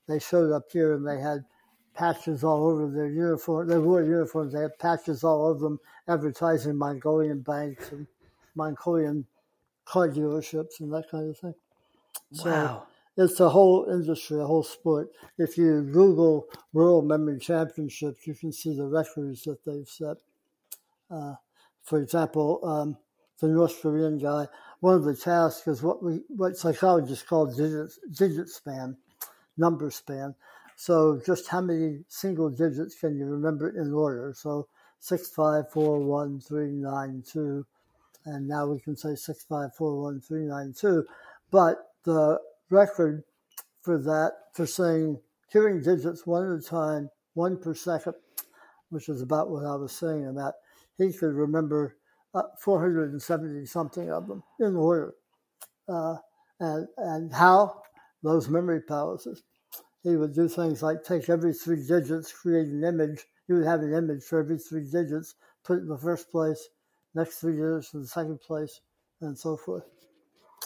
[0.07, 1.43] they showed up here and they had
[1.95, 3.67] patches all over their uniform.
[3.67, 4.53] They wore uniforms.
[4.53, 8.05] They had patches all over them advertising Mongolian banks and
[8.55, 9.25] Mongolian
[9.85, 11.55] car dealerships and that kind of thing.
[12.33, 12.87] So wow.
[13.17, 15.09] it's a whole industry, a whole sport.
[15.37, 20.17] If you Google World Memory Championships, you can see the records that they've set.
[21.09, 21.35] Uh,
[21.85, 22.97] for example, um,
[23.39, 24.47] the North Korean guy,
[24.79, 28.97] one of the tasks is what we what psychologists call digit, digit span,
[29.57, 30.35] number span.
[30.75, 34.33] So just how many single digits can you remember in order?
[34.35, 34.67] So
[34.99, 37.65] six five four one three nine two,
[38.25, 41.05] and now we can say six five four one three nine two.
[41.51, 43.23] But the record
[43.81, 45.19] for that for saying
[45.51, 48.15] hearing digits one at a time, one per second,
[48.89, 50.55] which is about what I was saying about
[50.97, 51.97] he could remember
[52.33, 55.15] uh, 470 something of them in order.
[55.87, 56.15] Uh,
[56.59, 57.81] and, and how?
[58.23, 59.43] Those memory palaces
[60.05, 63.25] he would do things like take every three digits, create an image.
[63.47, 65.33] He would have an image for every three digits,
[65.63, 66.69] put it in the first place,
[67.15, 68.81] next three digits in the second place,
[69.21, 69.83] and so forth.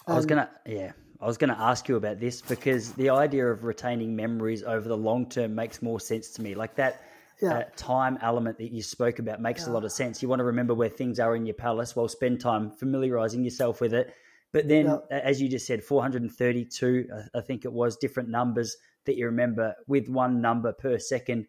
[0.07, 3.47] And I was gonna, yeah, I was gonna ask you about this because the idea
[3.47, 6.53] of retaining memories over the long term makes more sense to me.
[6.53, 7.01] Like that.
[7.41, 7.59] Yeah.
[7.59, 9.71] Uh, time element that you spoke about makes yeah.
[9.71, 10.21] a lot of sense.
[10.21, 11.95] You want to remember where things are in your palace.
[11.95, 14.13] Well, spend time familiarizing yourself with it.
[14.51, 15.19] But then, yeah.
[15.19, 18.75] as you just said, 432, I think it was different numbers
[19.05, 21.47] that you remember with one number per second.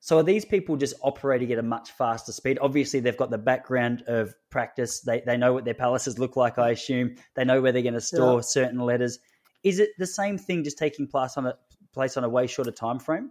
[0.00, 2.58] So are these people just operating at a much faster speed?
[2.60, 5.00] Obviously, they've got the background of practice.
[5.00, 6.58] They they know what their palaces look like.
[6.58, 9.18] I assume they know where they're going to store certain letters.
[9.62, 11.54] Is it the same thing, just taking place on a
[11.92, 13.30] place on a way shorter time frame?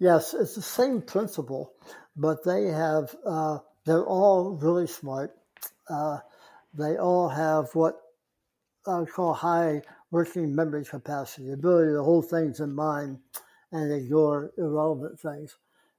[0.00, 1.74] Yes, it's the same principle,
[2.16, 5.36] but they have uh, they're all really smart.
[5.90, 6.18] Uh,
[6.74, 8.00] they all have what
[8.86, 13.18] I would call high working memory capacity, the ability to hold things in mind
[13.72, 15.56] and ignore irrelevant things.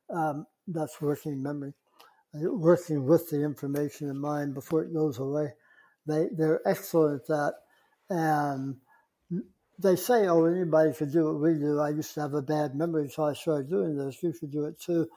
[0.10, 1.74] Um, that's working memory.
[2.34, 5.54] Working with the information in mind before it goes away.
[6.08, 7.54] They, they're excellent at that.
[8.10, 8.78] And
[9.80, 11.80] they say, oh, anybody could do what we do.
[11.80, 14.22] I used to have a bad memory, so I started doing this.
[14.22, 15.08] You should do it too.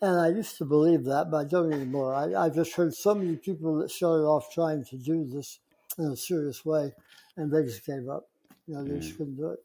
[0.00, 2.14] And I used to believe that, but I don't anymore.
[2.14, 5.58] I, I just heard so many people that started off trying to do this
[5.98, 6.92] in a serious way
[7.36, 8.28] and they just gave up.
[8.66, 9.00] You know, they mm.
[9.00, 9.60] just couldn't do it.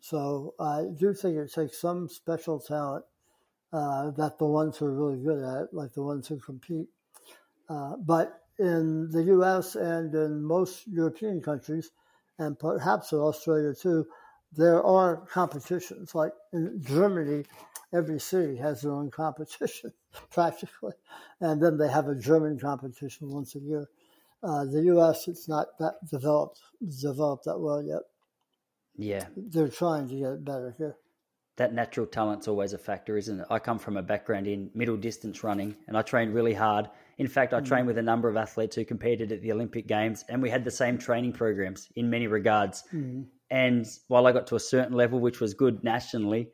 [0.00, 3.04] So I do think it takes some special talent
[3.72, 6.88] uh, that the ones who are really good at it, like the ones who compete.
[7.68, 9.74] Uh, but in the U.S.
[9.74, 11.90] and in most European countries,
[12.38, 14.06] and perhaps in Australia too,
[14.52, 16.14] there are competitions.
[16.14, 17.44] Like in Germany,
[17.92, 19.92] every city has their own competition
[20.30, 20.94] practically,
[21.40, 23.88] and then they have a German competition once a year.
[24.42, 25.26] Uh, the U.S.
[25.26, 26.60] it's not that developed
[27.00, 28.02] developed that well yet.
[28.96, 30.96] Yeah, they're trying to get it better here.
[31.58, 33.46] That natural talent's always a factor, isn't it?
[33.50, 36.88] I come from a background in middle distance running, and I trained really hard.
[37.18, 37.66] In fact, I mm.
[37.66, 40.64] trained with a number of athletes who competed at the Olympic Games, and we had
[40.64, 42.84] the same training programs in many regards.
[42.94, 43.26] Mm.
[43.50, 46.50] And while I got to a certain level, which was good nationally,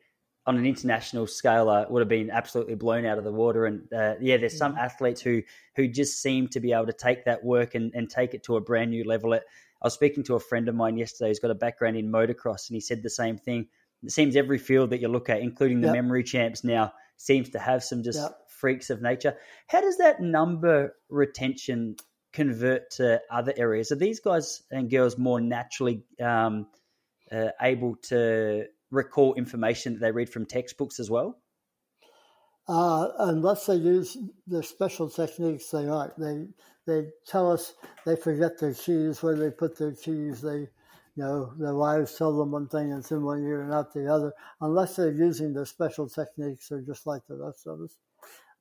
[0.47, 3.65] on an international scale, I would have been absolutely blown out of the water.
[3.65, 5.41] And uh, yeah, there's some athletes who
[5.75, 8.55] who just seem to be able to take that work and, and take it to
[8.55, 9.33] a brand new level.
[9.33, 9.43] It,
[9.81, 12.69] I was speaking to a friend of mine yesterday who's got a background in motocross,
[12.69, 13.67] and he said the same thing.
[14.03, 15.95] It seems every field that you look at, including the yep.
[15.95, 18.37] memory champs now, seems to have some just yep.
[18.49, 19.35] freaks of nature.
[19.67, 21.95] How does that number retention
[22.33, 23.91] convert to other areas?
[23.91, 26.67] Are these guys and girls more naturally um,
[27.31, 31.39] uh, able to recall information that they read from textbooks as well?
[32.67, 34.17] Uh, unless they use
[34.47, 36.17] the special techniques, they aren't.
[36.19, 36.47] They
[36.87, 37.73] they tell us
[38.05, 40.41] they forget their keys, where they put their keys.
[40.41, 40.67] They,
[41.15, 44.11] you know, their wives tell them one thing and in one ear and out the
[44.11, 44.33] other.
[44.61, 47.97] Unless they're using their special techniques, they're just like the rest of us.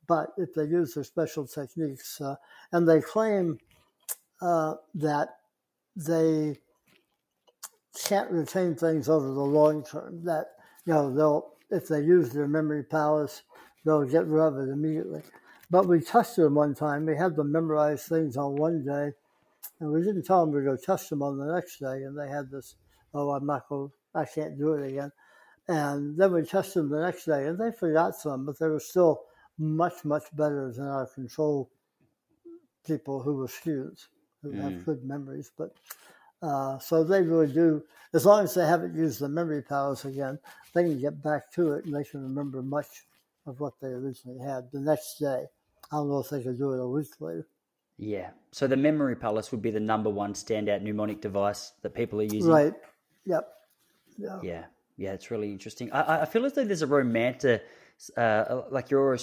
[0.07, 2.37] But if they use their special techniques, uh,
[2.73, 3.59] and they claim
[4.41, 5.29] uh, that
[5.97, 6.59] they
[7.95, 10.25] can't retain things over the long term.
[10.25, 10.47] That
[10.85, 13.43] you know they'll if they use their memory palace,
[13.85, 15.23] they'll get rid of it immediately.
[15.71, 17.07] But we tested them one time.
[17.07, 19.13] We had them memorize things on one day,
[19.81, 22.03] and we didn't tell them to go test them on the next day.
[22.05, 22.77] And they had this,
[23.13, 25.13] oh, I'm not going, I can't do it again.
[25.69, 28.81] And then we tested them the next day, and they forgot some, but they were
[28.81, 29.23] still
[29.59, 31.71] much, much better than our control
[32.87, 34.09] people who were students
[34.43, 34.61] who mm.
[34.61, 35.51] have good memories.
[35.57, 35.75] But
[36.43, 40.39] uh, so they really do, as long as they haven't used the memory palace again,
[40.75, 43.07] they can get back to it and they can remember much
[43.47, 45.47] of what they originally had the next day.
[45.91, 47.47] I don't know if they could do it a week later.
[47.97, 48.31] Yeah.
[48.53, 52.25] So the memory palace would be the number one standout mnemonic device that people are
[52.25, 52.47] using.
[52.47, 52.73] Right.
[53.27, 53.49] Yep.
[54.19, 54.39] Yeah.
[54.43, 54.65] Yeah.
[54.97, 55.13] Yeah.
[55.13, 55.93] It's really interesting.
[55.93, 57.63] I, I feel as though there's a romantic,
[58.17, 59.17] uh, like you're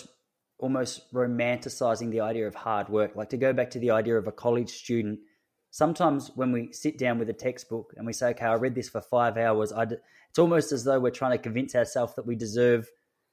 [0.58, 3.16] almost romanticizing the idea of hard work.
[3.16, 5.20] Like to go back to the idea of a college student.
[5.72, 8.90] Sometimes when we sit down with a textbook and we say, "Okay, I read this
[8.90, 9.96] for five hours," I d-
[10.30, 12.90] it's almost as though we're trying to convince ourselves that we deserve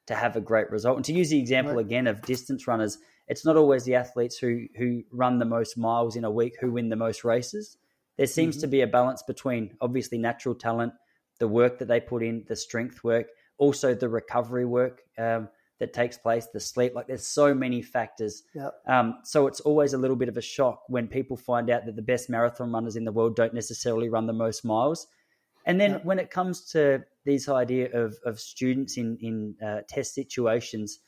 [0.07, 0.97] to have a great result.
[0.97, 1.84] And to use the example right.
[1.84, 2.99] again of distance runners,
[3.29, 6.72] it's not always the athletes who who run the most miles in a week who
[6.72, 7.76] win the most races.
[8.16, 8.62] There seems mm-hmm.
[8.62, 10.93] to be a balance between obviously natural talent,
[11.39, 15.03] the work that they put in, the strength work, also the recovery work.
[15.16, 15.49] Um,
[15.79, 16.95] that takes place, the sleep.
[16.95, 18.43] Like there's so many factors.
[18.55, 18.74] Yep.
[18.87, 21.97] Um, so it's always a little bit of a shock when people find out that
[21.97, 25.07] the best marathon runners in the world don't necessarily run the most miles.
[25.66, 26.05] And then yep.
[26.05, 31.01] when it comes to this idea of, of students in, in uh, test situations,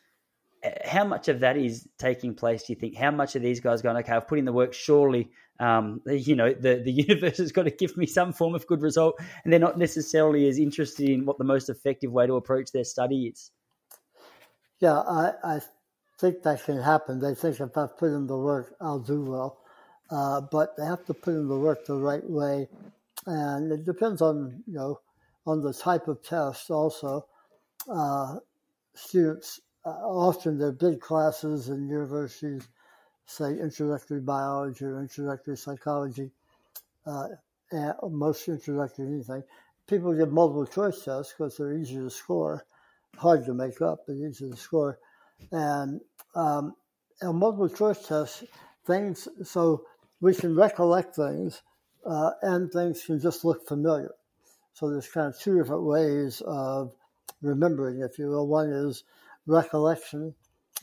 [0.85, 2.97] how much of that is taking place, do you think?
[2.97, 6.37] How much of these guys going, okay, I've put in the work, surely, um, you
[6.37, 9.21] know, the, the universe has got to give me some form of good result.
[9.45, 12.85] And they're not necessarily as interested in what the most effective way to approach their
[12.85, 13.51] study is.
[14.81, 15.61] Yeah, I, I
[16.19, 17.21] think that can happen.
[17.21, 19.59] They think if I put in the work, I'll do well.
[20.11, 22.69] Uh, but they have to put in the work the right way.
[23.27, 25.01] And it depends on, you know,
[25.47, 27.27] on the type of test also.
[27.91, 28.37] Uh,
[28.95, 32.69] students, often they're big classes in universities,
[33.27, 36.31] say introductory biology or introductory psychology,
[37.07, 37.29] uh,
[37.71, 39.43] and most introductory anything.
[39.87, 42.65] People get multiple choice tests because they're easy to score
[43.17, 44.99] hard to make up, but easy to score.
[45.53, 46.01] And
[46.35, 46.75] um,
[47.23, 48.45] a multiple choice test,
[48.87, 49.85] things, so
[50.21, 51.63] we can recollect things
[52.07, 54.13] uh, and things can just look familiar.
[54.73, 56.93] So there's kind of two different ways of
[57.43, 58.47] remembering, if you will.
[58.47, 59.05] One is
[59.47, 60.35] recollection.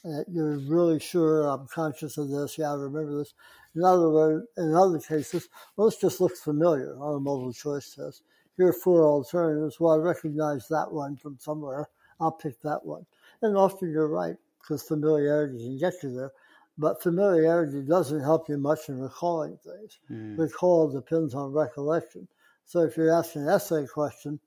[0.05, 2.57] Uh, you're really sure I'm conscious of this.
[2.57, 3.33] Yeah, I remember this.
[3.75, 7.93] In other words, in other cases, well, this just looks familiar on a multiple choice
[7.93, 8.23] test.
[8.57, 9.79] Here are four alternatives.
[9.79, 11.87] Well, I recognize that one from somewhere.
[12.19, 13.05] I'll pick that one.
[13.41, 16.31] And often you're right, because familiarity can get you there.
[16.79, 19.99] But familiarity doesn't help you much in recalling things.
[20.11, 20.37] Mm.
[20.37, 22.27] Recall depends on recollection.
[22.65, 24.39] So if you're asking an essay question,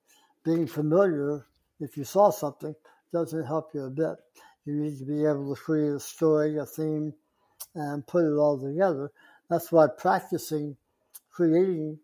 [0.45, 1.47] being familiar,
[1.81, 2.75] if you saw something,
[3.13, 4.17] doesn't help you a bit.
[4.65, 7.15] You need to be able to create a story, a theme,
[7.75, 9.11] and put it all together.
[9.49, 10.77] That's why practicing
[11.31, 11.99] creating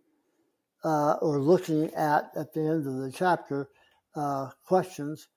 [0.84, 3.68] uh, or looking at, at the end of the chapter,
[4.14, 5.28] uh, questions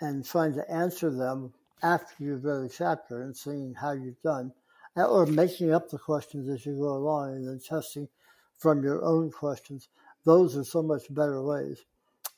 [0.00, 4.52] and trying to answer them after you've read the chapter and seeing how you've done,
[4.96, 8.08] or making up the questions as you go along and then testing
[8.58, 9.88] from your own questions.
[10.24, 11.84] Those are so much better ways,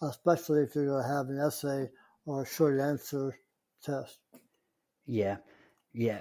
[0.03, 1.89] especially if you're going to have an essay
[2.29, 3.37] or a short answer
[3.83, 4.19] test.
[5.07, 5.39] Yeah,
[5.93, 6.21] yeah.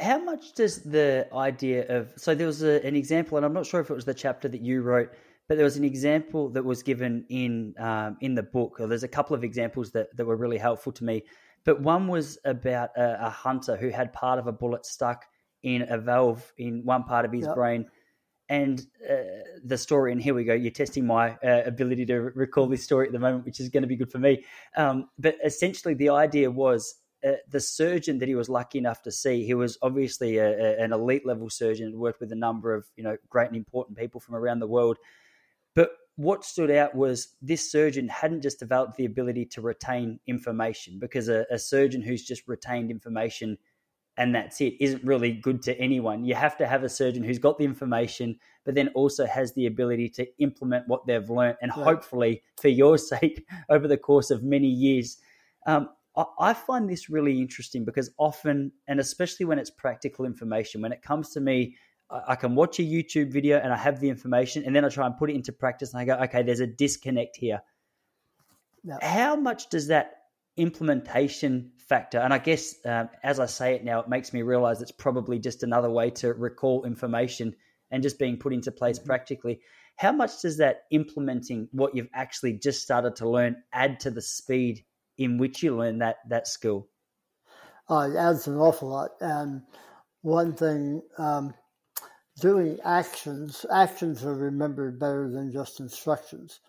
[0.00, 3.66] How much does the idea of so there was a, an example, and I'm not
[3.66, 5.10] sure if it was the chapter that you wrote
[5.50, 8.76] but there was an example that was given in um, in the book.
[8.78, 11.24] There's a couple of examples that, that were really helpful to me,
[11.64, 15.24] but one was about a, a hunter who had part of a bullet stuck
[15.64, 17.56] in a valve in one part of his yep.
[17.56, 17.86] brain.
[18.50, 19.14] And uh,
[19.64, 20.52] the story, and here we go.
[20.52, 23.84] You're testing my uh, ability to recall this story at the moment, which is going
[23.84, 24.44] to be good for me.
[24.76, 29.12] Um, but essentially, the idea was uh, the surgeon that he was lucky enough to
[29.12, 32.86] see, he was obviously a, a, an elite level surgeon, worked with a number of
[32.96, 34.98] you know great and important people from around the world.
[35.76, 40.98] But what stood out was this surgeon hadn't just developed the ability to retain information
[40.98, 43.56] because a, a, surgeon who's just retained information
[44.20, 46.24] and that's it isn't really good to anyone.
[46.24, 49.66] You have to have a surgeon who's got the information, but then also has the
[49.66, 51.82] ability to implement what they've learned and yeah.
[51.82, 55.16] hopefully, for your sake, over the course of many years.
[55.66, 60.82] Um, I, I find this really interesting because often, and especially when it's practical information,
[60.82, 61.76] when it comes to me
[62.10, 65.06] I can watch a YouTube video and I have the information, and then I try
[65.06, 67.62] and put it into practice, and I go, okay, there's a disconnect here.
[69.00, 70.19] How much does that
[70.56, 72.18] implementation factor?
[72.18, 75.38] And I guess um, as I say it now, it makes me realize it's probably
[75.38, 77.54] just another way to recall information
[77.90, 79.06] and just being put into place mm-hmm.
[79.06, 79.60] practically.
[79.96, 84.22] How much does that implementing what you've actually just started to learn add to the
[84.22, 84.84] speed
[85.18, 86.88] in which you learn that that skill?
[87.88, 89.10] Uh, it adds an awful lot.
[89.20, 89.62] And
[90.22, 91.54] one thing um,
[92.40, 96.60] doing actions, actions are remembered better than just instructions.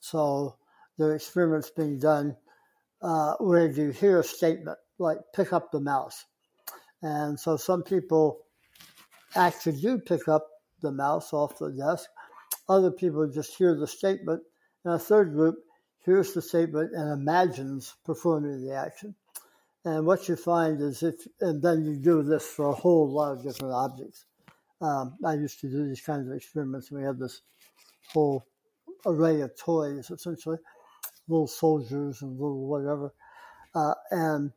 [0.00, 0.56] So
[0.98, 2.36] there are experiments being done
[3.02, 6.24] uh, where you hear a statement like pick up the mouse.
[7.02, 8.40] And so some people
[9.34, 10.46] actually do pick up
[10.82, 12.08] the mouse off the desk.
[12.68, 14.42] Other people just hear the statement.
[14.84, 15.56] And a third group
[16.04, 19.14] hears the statement and imagines performing the action.
[19.84, 23.32] And what you find is if, and then you do this for a whole lot
[23.32, 24.26] of different objects.
[24.82, 26.90] Um, I used to do these kinds of experiments.
[26.90, 27.40] and We had this
[28.12, 28.46] whole
[29.06, 30.58] array of toys, essentially,
[31.30, 33.14] little soldiers and little whatever.
[33.74, 34.52] Uh, and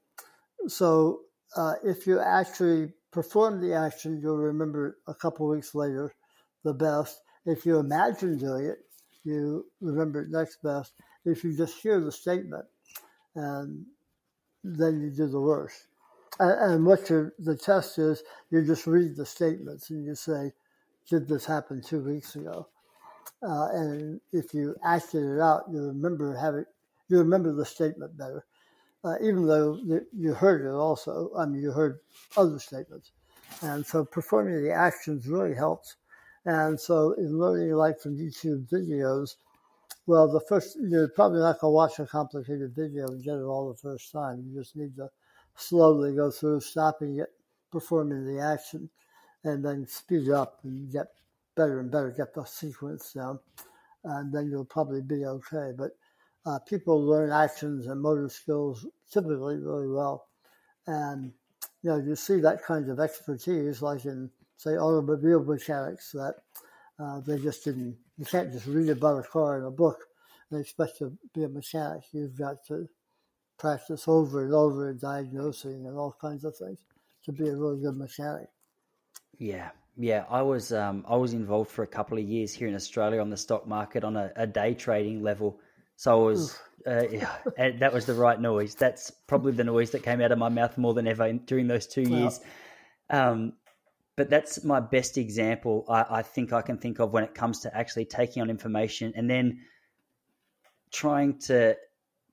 [0.67, 1.21] so
[1.55, 6.13] uh, if you actually perform the action, you'll remember a couple weeks later
[6.63, 7.21] the best.
[7.45, 8.79] If you imagine doing it,
[9.23, 10.93] you remember it next best.
[11.25, 12.65] If you just hear the statement,
[13.35, 13.85] and
[14.63, 15.87] then you do the worst.
[16.39, 20.53] And, and what the test is, you just read the statements and you say,
[21.09, 22.67] "Did this happen two weeks ago?"
[23.41, 26.65] Uh, and if you acted it out, you remember having
[27.09, 28.45] you remember the statement better,
[29.03, 29.77] uh, even though
[30.17, 31.31] you heard it also.
[31.37, 31.99] I mean, you heard
[32.37, 33.11] other statements,
[33.61, 35.97] and so performing the actions really helps.
[36.45, 39.35] And so in learning like from YouTube videos,
[40.07, 43.43] well, the first you're probably not going to watch a complicated video and get it
[43.43, 44.43] all the first time.
[44.47, 45.09] You just need to
[45.55, 47.29] slowly go through, stopping it,
[47.71, 48.89] performing the action,
[49.43, 51.07] and then speed up and get
[51.55, 53.39] better and better, get the sequence down,
[54.03, 55.71] and then you'll probably be okay.
[55.77, 55.91] But
[56.45, 60.27] uh, people learn actions and motor skills typically really well,
[60.87, 61.31] and
[61.81, 66.35] you know you see that kind of expertise, like in say automobile mechanics, that
[66.99, 67.97] uh, they just didn't.
[68.17, 69.99] You can't just read about a car in a book
[70.51, 72.03] and expect to be a mechanic.
[72.11, 72.87] You've got to
[73.57, 76.79] practice over and over diagnosing and all kinds of things
[77.25, 78.47] to be a really good mechanic.
[79.37, 80.25] Yeah, yeah.
[80.29, 83.29] I was um, I was involved for a couple of years here in Australia on
[83.29, 85.59] the stock market on a, a day trading level.
[85.95, 87.35] So I was, uh, yeah,
[87.79, 88.75] that was the right noise.
[88.75, 91.87] That's probably the noise that came out of my mouth more than ever during those
[91.87, 92.39] two years.
[93.09, 93.53] Um,
[94.15, 97.61] but that's my best example I, I, think I can think of when it comes
[97.61, 99.61] to actually taking on information and then
[100.91, 101.75] trying to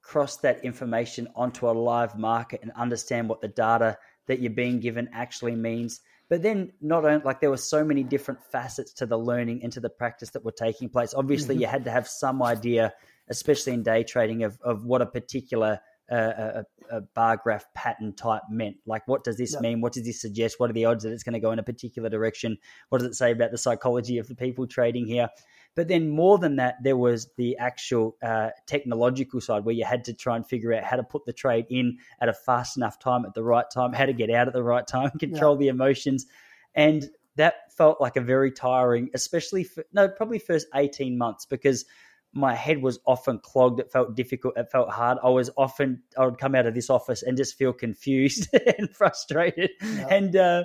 [0.02, 3.96] cross that information onto a live market and understand what the data
[4.26, 6.00] that you're being given actually means.
[6.30, 9.72] But then, not only like there were so many different facets to the learning and
[9.72, 11.12] to the practice that were taking place.
[11.12, 11.62] Obviously, mm-hmm.
[11.62, 12.94] you had to have some idea,
[13.28, 18.42] especially in day trading, of, of what a particular a, a, bar graph pattern type
[18.50, 18.76] meant.
[18.86, 19.62] Like, what does this yep.
[19.62, 19.80] mean?
[19.80, 20.58] What does this suggest?
[20.58, 22.58] What are the odds that it's going to go in a particular direction?
[22.88, 25.28] What does it say about the psychology of the people trading here?
[25.76, 30.04] But then, more than that, there was the actual uh, technological side where you had
[30.06, 32.98] to try and figure out how to put the trade in at a fast enough
[32.98, 35.68] time at the right time, how to get out at the right time, control the
[35.68, 36.26] emotions.
[36.74, 41.84] And that felt like a very tiring, especially for, no, probably first 18 months because
[42.32, 43.80] my head was often clogged.
[43.80, 44.56] It felt difficult.
[44.56, 45.18] It felt hard.
[45.22, 48.48] I was often, I would come out of this office and just feel confused
[48.78, 49.70] and frustrated.
[49.82, 50.06] Yeah.
[50.10, 50.64] And uh,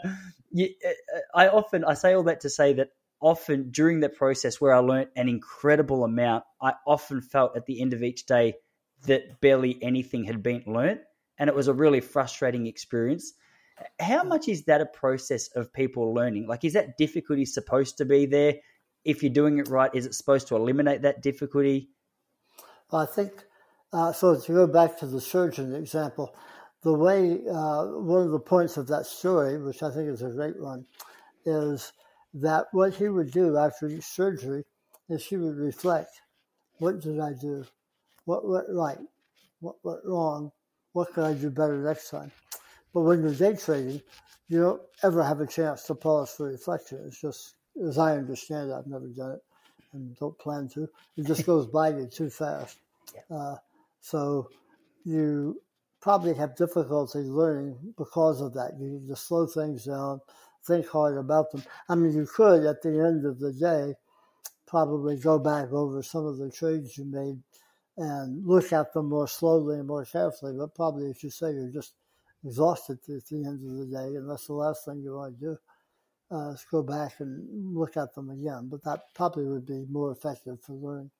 [0.52, 2.90] you, uh, I often, I say all that to say that
[3.22, 7.82] often during that process where I learned an incredible amount, I often felt at the
[7.82, 8.56] end of each day
[9.08, 11.02] that barely anything had been learnt.
[11.38, 13.34] And it was a really frustrating experience.
[14.00, 16.48] How much is that a process of people learning?
[16.48, 18.56] Like, is that difficulty supposed to be there?
[19.06, 21.90] if you're doing it right, is it supposed to eliminate that difficulty?
[22.92, 23.46] I think
[23.94, 24.38] uh, so.
[24.38, 26.36] To go back to the surgeon example,
[26.82, 30.30] the way uh, one of the points of that story, which I think is a
[30.30, 30.86] great one,
[31.46, 31.94] is
[32.36, 34.64] that what he would do after each surgery
[35.10, 36.22] is he would reflect:
[36.80, 37.66] What did I do?
[38.26, 39.00] What went right?
[39.60, 40.52] What went wrong?
[40.94, 42.32] What could I do better next time?
[42.94, 44.02] But when you're day trading,
[44.48, 47.04] you don't ever have a chance to pause for reflection.
[47.06, 49.44] It's just as I understand it, I've never done it
[49.94, 50.88] and don't plan to.
[51.18, 52.78] It just goes by you too fast.
[53.14, 53.36] Yeah.
[53.36, 53.58] Uh,
[54.02, 54.50] so
[55.04, 55.62] you
[56.02, 58.80] probably have difficulty learning because of that.
[58.80, 60.22] You need to slow things down,
[60.66, 61.64] think hard about them.
[61.90, 63.96] I mean, you could at the end of the day
[64.68, 67.42] probably go back over some of the trades you made
[67.98, 70.54] and look at them more slowly and more carefully.
[70.58, 71.94] But probably, as you say, you're just
[72.44, 75.46] exhausted at the end of the day, and that's the last thing you want to
[75.46, 75.58] do
[76.32, 78.68] uh, go back and look at them again.
[78.70, 81.12] But that probably would be more effective for learning.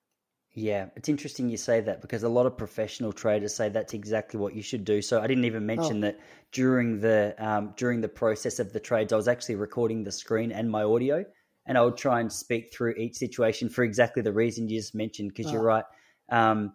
[0.58, 4.40] Yeah, it's interesting you say that because a lot of professional traders say that's exactly
[4.40, 5.02] what you should do.
[5.02, 6.08] So I didn't even mention oh.
[6.08, 6.20] that
[6.54, 10.54] during the um, during the process of the trades, I was actually recording the screen
[10.54, 11.26] and my audio,
[11.66, 14.96] and I would try and speak through each situation for exactly the reason you just
[14.96, 15.34] mentioned.
[15.36, 15.52] Because oh.
[15.56, 15.84] you're right.
[16.32, 16.72] Um,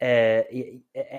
[0.00, 0.42] uh,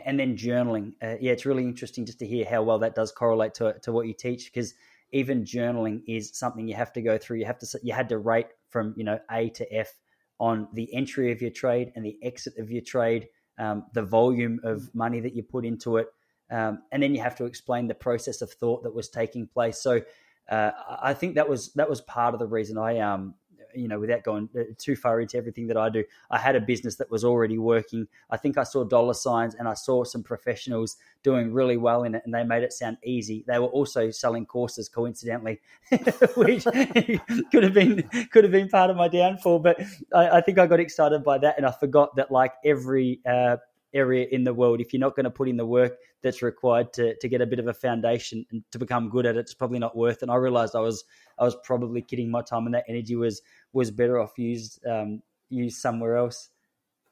[0.05, 0.93] and then journaling.
[1.03, 3.91] Uh, yeah, it's really interesting just to hear how well that does correlate to to
[3.91, 4.73] what you teach because
[5.11, 7.37] even journaling is something you have to go through.
[7.37, 9.93] You have to you had to rate from you know A to F
[10.39, 13.27] on the entry of your trade and the exit of your trade,
[13.57, 16.07] um, the volume of money that you put into it,
[16.51, 19.81] um, and then you have to explain the process of thought that was taking place.
[19.81, 20.01] So
[20.49, 20.71] uh,
[21.01, 23.35] I think that was that was part of the reason I um
[23.75, 26.61] you know, without going uh, too far into everything that I do, I had a
[26.61, 28.07] business that was already working.
[28.29, 32.15] I think I saw dollar signs and I saw some professionals doing really well in
[32.15, 33.43] it, and they made it sound easy.
[33.47, 35.59] They were also selling courses, coincidentally,
[36.35, 36.63] which
[37.51, 39.59] could have been could have been part of my downfall.
[39.59, 39.81] But
[40.13, 43.57] I, I, think I got excited by that, and I forgot that like every uh,
[43.93, 46.93] area in the world, if you're not going to put in the work that's required
[46.93, 49.53] to to get a bit of a foundation and to become good at it, it's
[49.53, 50.17] probably not worth.
[50.17, 50.23] It.
[50.23, 51.03] And I realized I was
[51.37, 53.41] I was probably kidding my time, and that energy was
[53.73, 56.49] was better off used um, used somewhere else.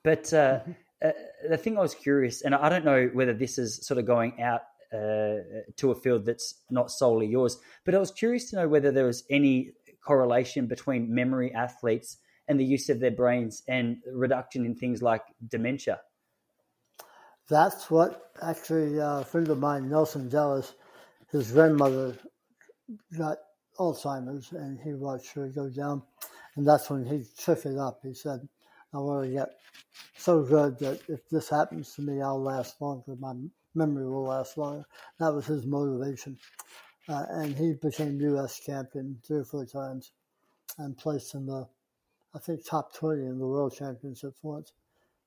[0.03, 0.71] But uh, mm-hmm.
[1.03, 1.11] uh,
[1.49, 4.41] the thing I was curious, and I don't know whether this is sort of going
[4.41, 4.61] out
[4.93, 8.91] uh, to a field that's not solely yours, but I was curious to know whether
[8.91, 9.71] there was any
[10.05, 12.17] correlation between memory athletes
[12.47, 15.99] and the use of their brains and reduction in things like dementia.
[17.49, 20.73] That's what actually uh, a friend of mine, Nelson Dellis,
[21.31, 22.15] his grandmother
[23.17, 23.37] got
[23.79, 26.01] Alzheimer's and he watched her go down.
[26.55, 27.99] And that's when he took it up.
[28.03, 28.47] He said,
[28.93, 29.49] I want to get
[30.17, 33.15] so good that if this happens to me, I'll last longer.
[33.19, 33.33] My
[33.75, 34.85] memory will last longer.
[35.19, 36.37] That was his motivation.
[37.07, 38.59] Uh, and he became U.S.
[38.59, 40.11] champion three or four times
[40.77, 41.67] and placed in the,
[42.35, 44.73] I think, top 20 in the world championships once.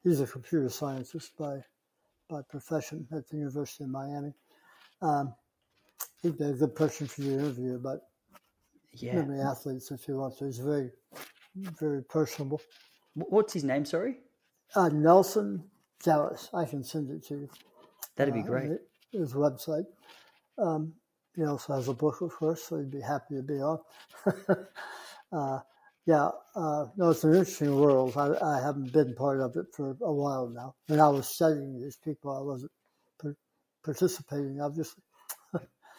[0.03, 1.61] He's a computer scientist by,
[2.31, 4.33] by profession at the University of Miami.
[5.03, 5.35] Um,
[6.23, 8.09] he'd be a good person for you to interview, but
[8.93, 9.17] yeah.
[9.17, 10.47] memory athletes if you want to.
[10.47, 10.91] He's very,
[11.57, 12.61] very personable.
[13.15, 13.85] What's his name?
[13.85, 14.19] Sorry,
[14.77, 15.65] uh, Nelson
[16.03, 16.49] Dellis.
[16.55, 17.51] I can send it to you.
[18.17, 18.71] That'd be uh, great.
[19.13, 19.87] His website.
[20.57, 20.95] Um,
[21.35, 23.79] he also has a book, of course, so he'd be happy to be on.
[25.33, 25.61] uh,
[26.07, 28.17] yeah, uh, no, it's an interesting world.
[28.17, 30.75] I, I, haven't been part of it for a while now.
[30.87, 32.73] When I was studying these people, I wasn't
[33.19, 33.37] per-
[33.85, 35.03] participating, obviously.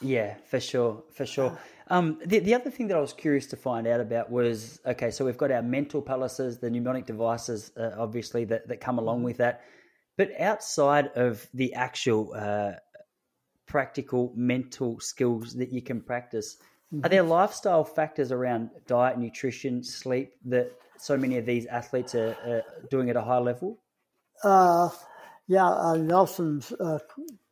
[0.01, 1.57] Yeah, for sure, for sure.
[1.87, 5.11] Um, the, the other thing that I was curious to find out about was okay,
[5.11, 9.17] so we've got our mental palaces, the mnemonic devices, uh, obviously, that, that come along
[9.17, 9.25] mm-hmm.
[9.25, 9.61] with that.
[10.17, 12.73] But outside of the actual uh,
[13.67, 16.57] practical mental skills that you can practice,
[16.93, 17.05] mm-hmm.
[17.05, 22.35] are there lifestyle factors around diet, nutrition, sleep that so many of these athletes are
[22.45, 23.79] uh, doing at a high level?
[24.43, 24.89] Uh,
[25.47, 26.99] yeah, uh, Nelson's uh,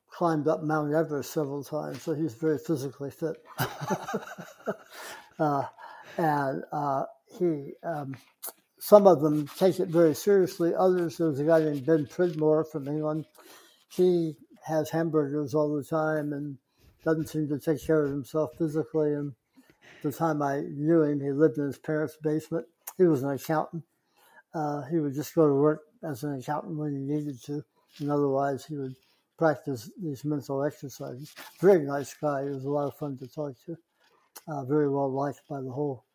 [0.09, 3.37] climbed up Mount Everest several times, so he's very physically fit.
[5.39, 5.63] uh,
[6.17, 7.03] and uh,
[7.37, 8.15] he, um,
[8.79, 10.73] some of them take it very seriously.
[10.75, 13.25] Others, there's a guy named Ben Pridmore from England.
[13.89, 14.35] He
[14.65, 16.57] has hamburgers all the time and
[17.03, 19.13] doesn't seem to take care of himself physically.
[19.13, 19.33] And
[20.01, 22.65] the time I knew him, he lived in his parents' basement.
[22.97, 23.83] He was an accountant.
[24.53, 27.63] Uh, he would just go to work as an accountant when he needed to,
[27.99, 28.95] and otherwise he would
[29.37, 31.33] practice these mental exercises.
[31.61, 32.43] Very nice guy.
[32.43, 33.77] He was a lot of fun to talk to.
[34.47, 36.05] Uh, very well liked by the whole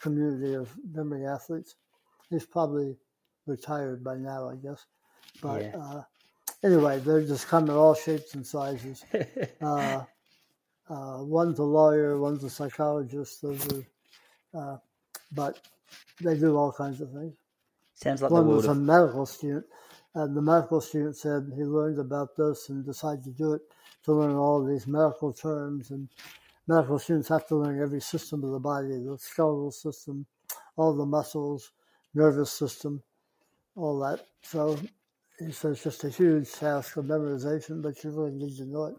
[0.00, 1.76] community of memory athletes.
[2.30, 2.96] He's probably
[3.46, 4.86] retired by now, I guess.
[5.40, 5.76] But yeah.
[5.76, 6.02] uh,
[6.64, 9.04] anyway, they're just come in all shapes and sizes.
[9.62, 10.02] uh,
[10.88, 13.42] uh, one's a lawyer, one's a psychologist.
[13.42, 13.84] Those are,
[14.58, 14.76] uh,
[15.32, 15.60] but
[16.20, 17.34] they do all kinds of things.
[17.94, 18.76] Sounds like one was of...
[18.76, 19.66] a medical student.
[20.14, 23.62] And the medical student said he learned about this and decided to do it
[24.04, 25.90] to learn all of these medical terms.
[25.90, 26.08] And
[26.68, 30.26] medical students have to learn every system of the body the skeletal system,
[30.76, 31.72] all the muscles,
[32.14, 33.02] nervous system,
[33.74, 34.24] all that.
[34.42, 34.78] So
[35.38, 38.94] says it's just a huge task of memorization, but you really need to know it.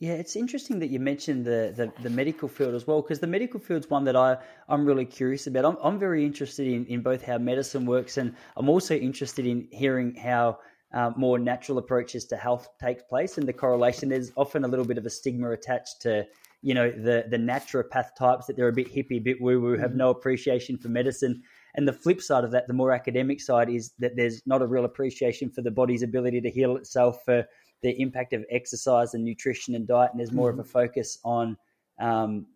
[0.00, 3.26] Yeah, it's interesting that you mentioned the, the, the medical field as well, because the
[3.26, 4.36] medical field's one that I,
[4.68, 5.64] I'm really curious about.
[5.64, 9.68] I'm, I'm very interested in, in both how medicine works, and I'm also interested in
[9.70, 10.58] hearing how
[10.92, 14.08] uh, more natural approaches to health take place and the correlation.
[14.08, 16.26] There's often a little bit of a stigma attached to,
[16.62, 19.76] you know, the, the naturopath types that they're a bit hippie, a bit woo woo,
[19.78, 19.98] have mm-hmm.
[19.98, 21.42] no appreciation for medicine.
[21.74, 24.66] And the flip side of that, the more academic side, is that there's not a
[24.66, 27.44] real appreciation for the body's ability to heal itself, for
[27.82, 30.60] the impact of exercise and nutrition and diet, and there's more mm-hmm.
[30.60, 31.56] of a focus on,
[32.00, 32.46] um,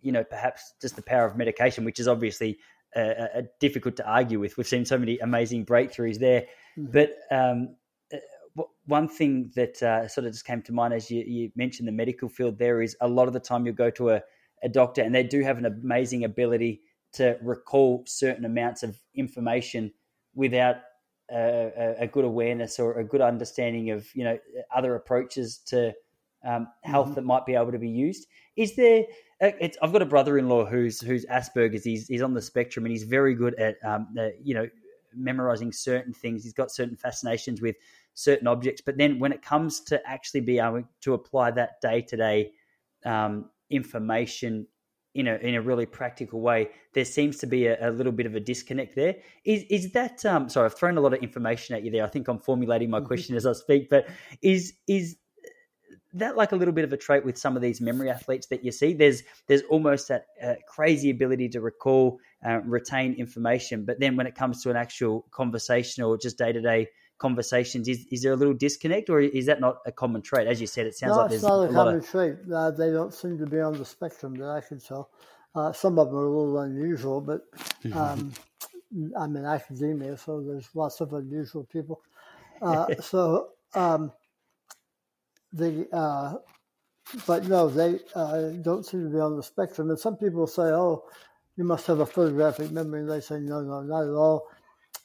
[0.00, 2.58] you know, perhaps just the power of medication, which is obviously
[2.96, 4.56] uh, uh, difficult to argue with.
[4.56, 6.46] We've seen so many amazing breakthroughs there,
[6.78, 6.90] mm-hmm.
[6.92, 7.74] but um,
[8.12, 11.86] uh, one thing that uh, sort of just came to mind as you, you, mentioned
[11.86, 14.22] the medical field there is a lot of the time you'll go to a,
[14.62, 16.80] a doctor and they do have an amazing ability
[17.18, 19.92] to recall certain amounts of information
[20.34, 20.76] without
[21.30, 24.38] a, a, good awareness or a good understanding of you know
[24.74, 25.92] other approaches to
[26.46, 27.14] um, health mm-hmm.
[27.16, 28.26] that might be able to be used.
[28.56, 29.04] Is there?
[29.42, 29.50] Uh,
[29.82, 31.84] I've got a brother-in-law who's who's Asperger's.
[31.84, 34.68] He's he's on the spectrum and he's very good at um, the, you know
[35.14, 36.44] memorizing certain things.
[36.44, 37.76] He's got certain fascinations with
[38.14, 42.00] certain objects, but then when it comes to actually be able to apply that day
[42.02, 42.52] to day
[43.70, 44.66] information
[45.18, 48.24] in a in a really practical way, there seems to be a, a little bit
[48.24, 49.16] of a disconnect there.
[49.44, 50.66] Is is that um, sorry?
[50.66, 52.04] I've thrown a lot of information at you there.
[52.04, 53.06] I think I'm formulating my mm-hmm.
[53.08, 54.06] question as I speak, but
[54.42, 55.16] is is
[56.14, 58.64] that like a little bit of a trait with some of these memory athletes that
[58.64, 58.94] you see?
[58.94, 64.28] There's there's almost that uh, crazy ability to recall, uh, retain information, but then when
[64.28, 66.86] it comes to an actual conversation or just day to day
[67.18, 70.46] conversations, is, is there a little disconnect, or is that not a common trait?
[70.46, 72.08] As you said, it sounds no, like there's not a, a common of...
[72.08, 72.36] trait.
[72.52, 75.10] Uh, they don't seem to be on the spectrum that I can tell.
[75.54, 77.42] Uh, some of them are a little unusual, but
[77.92, 78.32] um,
[79.16, 82.02] I'm in academia, so there's lots of unusual people.
[82.60, 84.10] Uh, so um,
[85.52, 86.34] the uh,
[87.26, 89.90] but no, they uh, don't seem to be on the spectrum.
[89.90, 91.04] And some people say, "Oh,
[91.56, 94.48] you must have a photographic memory," and they say, "No, no, not at all."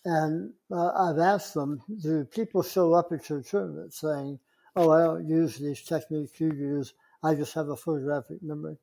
[0.06, 4.40] And uh, I've asked them, "Do people show up at your tournament saying,
[4.76, 6.94] "Oh, I don't use these techniques you use.
[7.24, 8.78] I just have a photographic memory"?"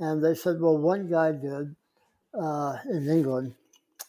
[0.00, 1.76] And they said, "Well, one guy did
[2.34, 3.54] uh, in England."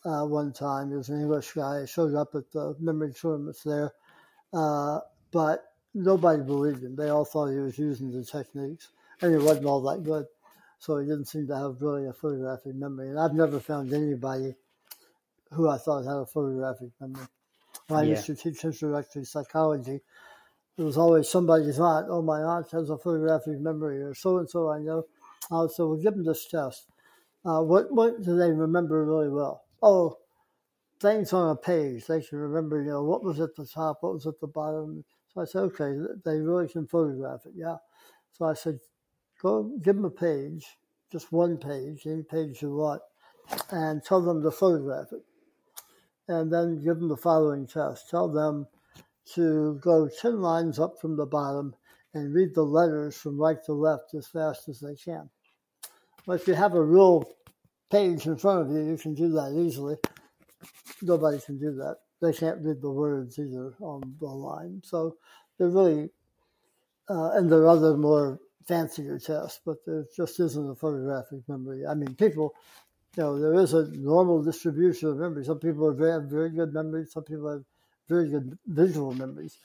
[0.06, 1.82] Uh, one time, he was an English guy.
[1.82, 3.94] He showed up at the memory tournaments there,
[4.54, 5.00] uh,
[5.32, 6.96] but nobody believed him.
[6.96, 8.90] They all thought he was using the techniques,
[9.22, 10.26] and he wasn't all that good.
[10.80, 13.10] So he didn't seem to have really a photographic memory.
[13.10, 14.56] And I've never found anybody
[15.54, 17.28] who I thought had a photographic memory.
[17.88, 18.10] When I yeah.
[18.12, 20.02] used to teach introductory psychology,
[20.78, 24.50] there was always somebody's aunt, oh, my aunt has a photographic memory, or so and
[24.50, 25.04] so I know.
[25.52, 26.88] Uh, so we'll give them this test.
[27.46, 29.66] Uh, what, what do they remember really well?
[29.82, 30.18] Oh,
[31.00, 32.08] things on a page.
[32.08, 35.04] They can remember, you know, what was at the top, what was at the bottom,
[35.34, 35.94] so I said, okay,
[36.24, 37.78] they really can photograph it, yeah.
[38.32, 38.80] So I said,
[39.42, 40.66] go give them a page,
[41.12, 43.02] just one page, any page you want,
[43.72, 45.24] and tell them to photograph it.
[46.28, 48.10] And then give them the following test.
[48.10, 48.68] Tell them
[49.34, 51.76] to go 10 lines up from the bottom
[52.14, 55.30] and read the letters from right to left as fast as they can.
[56.26, 57.30] But if you have a real
[57.92, 59.98] page in front of you, you can do that easily.
[61.02, 64.82] Nobody can do that they can't read the words either on the line.
[64.84, 65.18] So
[65.58, 66.10] they're really,
[67.10, 71.86] uh, and there are other more fancier tests, but there just isn't a photographic memory.
[71.86, 72.56] I mean, people,
[73.16, 75.44] you know, there is a normal distribution of memory.
[75.46, 77.64] Some people have very, very good memories, some people have
[78.10, 79.58] very good visual memories,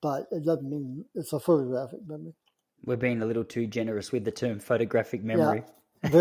[0.00, 2.34] but it doesn't mean it's a photographic memory.
[2.84, 5.62] We're being a little too generous with the term photographic memory.
[6.04, 6.12] Yeah.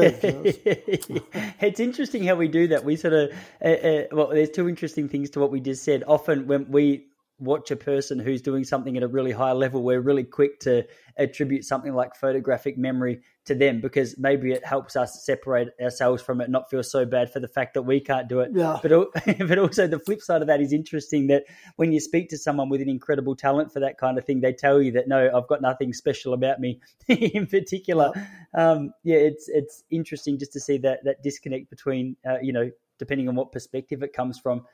[1.60, 2.84] it's interesting how we do that.
[2.86, 3.32] We sort of,
[3.64, 6.04] uh, uh, well, there's two interesting things to what we just said.
[6.08, 7.08] Often when we
[7.38, 10.86] watch a person who's doing something at a really high level, we're really quick to
[11.18, 16.40] attribute something like photographic memory to them because maybe it helps us separate ourselves from
[16.40, 18.52] it, not feel so bad for the fact that we can't do it.
[18.54, 18.80] Yeah.
[18.82, 19.10] But
[19.48, 21.44] but also the flip side of that is interesting that
[21.76, 24.54] when you speak to someone with an incredible talent for that kind of thing, they
[24.54, 28.12] tell you that no, I've got nothing special about me in particular.
[28.16, 28.72] Yeah.
[28.72, 32.72] Um, yeah, it's it's interesting just to see that that disconnect between uh, you know
[32.98, 34.66] depending on what perspective it comes from.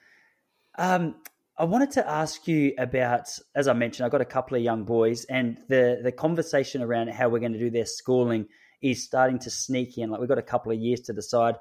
[0.77, 1.15] Um,
[1.57, 4.83] I wanted to ask you about, as I mentioned, I've got a couple of young
[4.83, 8.47] boys, and the the conversation around how we're going to do their schooling
[8.81, 10.09] is starting to sneak in.
[10.09, 11.55] Like we've got a couple of years to decide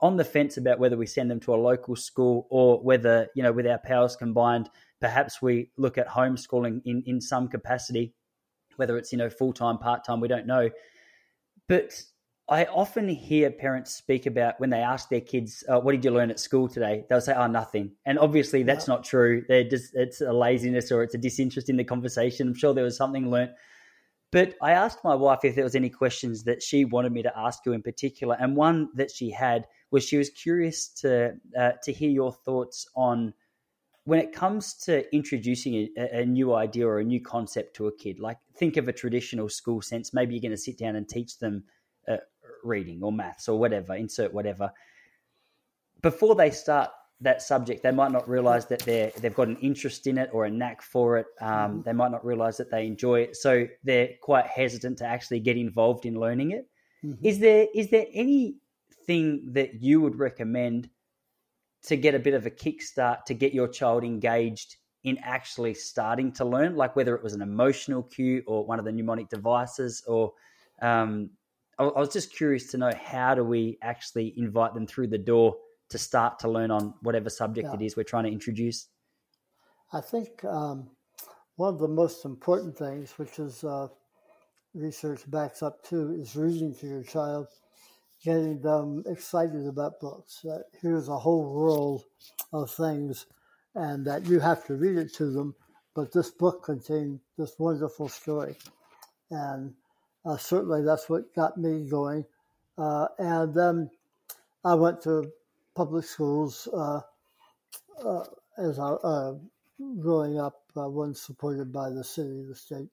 [0.00, 3.42] on the fence about whether we send them to a local school or whether, you
[3.42, 4.68] know, with our powers combined,
[5.00, 8.12] perhaps we look at homeschooling in, in some capacity,
[8.76, 10.68] whether it's, you know, full time, part time, we don't know.
[11.66, 12.02] But
[12.48, 16.12] I often hear parents speak about when they ask their kids, uh, "What did you
[16.12, 19.44] learn at school today?" They'll say, "Oh, nothing." And obviously, that's not true.
[19.48, 22.48] They're just it's a laziness or it's a disinterest in the conversation.
[22.48, 23.50] I'm sure there was something learnt.
[24.30, 27.36] But I asked my wife if there was any questions that she wanted me to
[27.36, 31.72] ask you in particular, and one that she had was she was curious to uh,
[31.82, 33.34] to hear your thoughts on
[34.04, 37.96] when it comes to introducing a, a, new idea or a new concept to a
[37.96, 38.20] kid.
[38.20, 40.14] Like think of a traditional school sense.
[40.14, 41.64] Maybe you're going to sit down and teach them
[42.66, 44.70] reading or maths or whatever, insert whatever.
[46.02, 46.90] Before they start
[47.20, 50.44] that subject, they might not realize that they they've got an interest in it or
[50.44, 51.26] a knack for it.
[51.40, 51.82] Um, mm-hmm.
[51.82, 55.56] They might not realize that they enjoy it, so they're quite hesitant to actually get
[55.56, 56.68] involved in learning it.
[57.04, 57.24] Mm-hmm.
[57.24, 60.90] Is there is there anything that you would recommend
[61.84, 66.32] to get a bit of a kickstart to get your child engaged in actually starting
[66.32, 70.02] to learn, like whether it was an emotional cue or one of the mnemonic devices,
[70.06, 70.32] or
[70.82, 71.30] um,
[71.78, 75.18] I, I was just curious to know how do we actually invite them through the
[75.18, 75.56] door
[75.90, 77.74] to start to learn on whatever subject yeah.
[77.74, 78.88] it is we're trying to introduce?
[79.92, 80.90] I think um,
[81.56, 83.88] one of the most important things, which is uh,
[84.74, 87.46] research backs up too, is reading to your child,
[88.24, 90.40] getting them excited about books.
[90.42, 92.04] That here's a whole world
[92.52, 93.26] of things,
[93.74, 95.54] and that you have to read it to them.
[95.94, 98.56] But this book contains this wonderful story,
[99.30, 99.72] and
[100.26, 102.24] uh, certainly that's what got me going.
[102.76, 103.90] Uh, and then
[104.64, 105.30] I went to
[105.74, 107.00] public schools uh,
[108.04, 108.24] uh,
[108.58, 109.32] as I
[109.98, 112.88] growing up, uh, wasn't supported by the city, the state,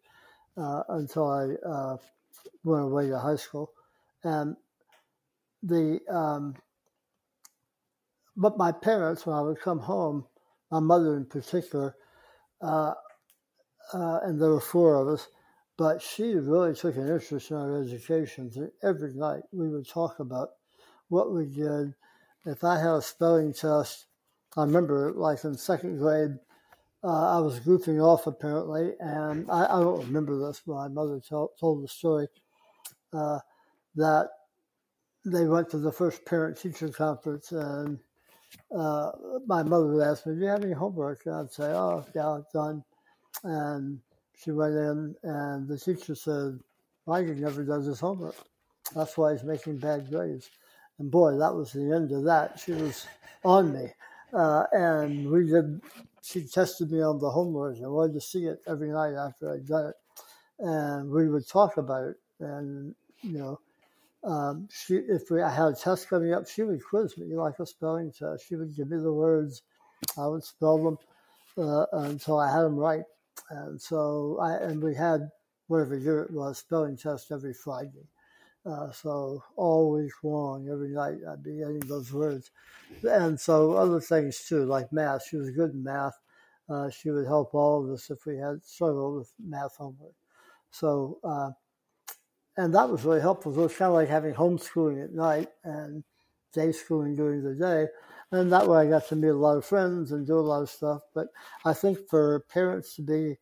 [0.58, 1.98] uh, until I uh,
[2.64, 3.72] went away to high school.
[4.24, 4.56] And
[5.62, 6.56] the, um,
[8.36, 10.26] but my parents, when I would come home,
[10.72, 11.96] my mother in particular,
[12.62, 12.94] uh,
[13.94, 15.28] uh, and there were four of us,
[15.84, 18.50] but she really took an interest in our education.
[18.50, 20.52] So every night we would talk about
[21.10, 21.94] what we did.
[22.46, 24.06] If I had a spelling test,
[24.56, 26.38] I remember like in second grade,
[27.04, 31.20] uh, I was goofing off apparently, and I, I, don't remember this, but my mother
[31.20, 32.30] told, told the story
[33.12, 33.40] uh,
[33.96, 34.30] that
[35.26, 38.00] they went to the first parent teacher conference, and
[38.74, 39.12] uh,
[39.46, 41.26] my mother would ask me, Do you have any homework?
[41.26, 42.86] And I'd say, Oh, yeah, it's done.
[43.44, 44.00] And
[44.44, 46.60] she went in, and the teacher said,
[47.06, 48.36] Mike never does his homework.
[48.96, 50.50] That's why he's making bad grades.
[51.00, 52.60] And boy, that was the end of that.
[52.60, 53.08] She was
[53.44, 53.90] on me.
[54.34, 55.82] Uh, and we did
[56.24, 57.78] she tested me on the homework.
[57.84, 59.96] I wanted to see it every night after I'd done it,
[60.60, 62.16] and we would talk about it.
[62.40, 63.60] And you know,
[64.24, 67.60] um, she if we, I had a test coming up, she would quiz me like
[67.60, 68.48] a spelling test.
[68.48, 69.64] She would give me the words,
[70.18, 70.98] I would spell them
[71.58, 73.04] uh, until I had them right.
[73.50, 75.30] And so I and we had
[75.68, 78.08] whatever year it was spelling test every Friday.
[78.66, 82.50] Uh, so all week long, every night, I'd be getting those words.
[83.04, 85.28] And so other things too, like math.
[85.28, 86.18] She was good in math.
[86.70, 90.16] Uh, she would help all of us if we had struggled with math homework.
[90.72, 91.52] So, uh,
[92.56, 93.54] and that was really helpful.
[93.54, 96.04] So it was kind of like having homeschooling at night and
[96.54, 97.88] day schooling during the day.
[98.34, 100.64] And that way I got to meet a lot of friends and do a lot
[100.64, 101.04] of stuff.
[101.14, 101.28] But
[101.66, 103.38] I think for parents to be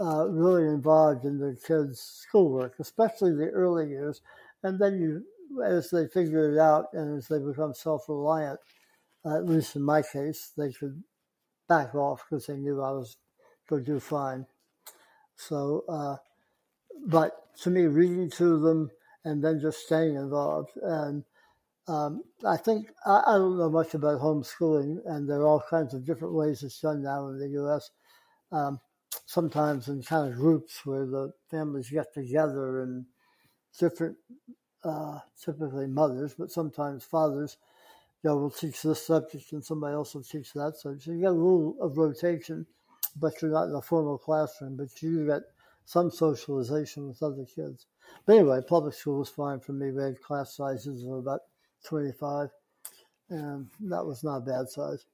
[0.00, 4.20] uh, really involved in their kids' schoolwork, especially the early years.
[4.62, 5.24] And then you,
[5.64, 8.60] as they figure it out and as they become self-reliant,
[9.24, 11.02] uh, at least in my case, they could
[11.68, 13.16] back off because they knew I was
[13.68, 14.46] going to do fine.
[15.34, 16.16] So, uh,
[17.04, 17.32] but
[17.62, 18.92] to me, reading to them
[19.24, 20.70] and then just staying involved.
[20.80, 21.24] And
[21.88, 25.94] um, I think I, I, don't know much about homeschooling, and there are all kinds
[25.94, 27.90] of different ways it's done now in the U.S.
[28.52, 28.78] Um,
[29.24, 33.06] sometimes in kind of groups where the families get together and
[33.78, 34.16] different,
[34.84, 37.56] uh, typically mothers, but sometimes fathers,
[38.22, 41.04] you know, will teach this subject and somebody else will teach that subject.
[41.04, 42.66] So you get a little of rotation,
[43.16, 45.42] but you're not in a formal classroom, but you get
[45.86, 47.86] some socialization with other kids.
[48.26, 49.90] But anyway, public school was fine for me.
[49.90, 51.40] We had class sizes of about
[51.86, 52.48] 25,
[53.30, 55.06] and that was not a bad size.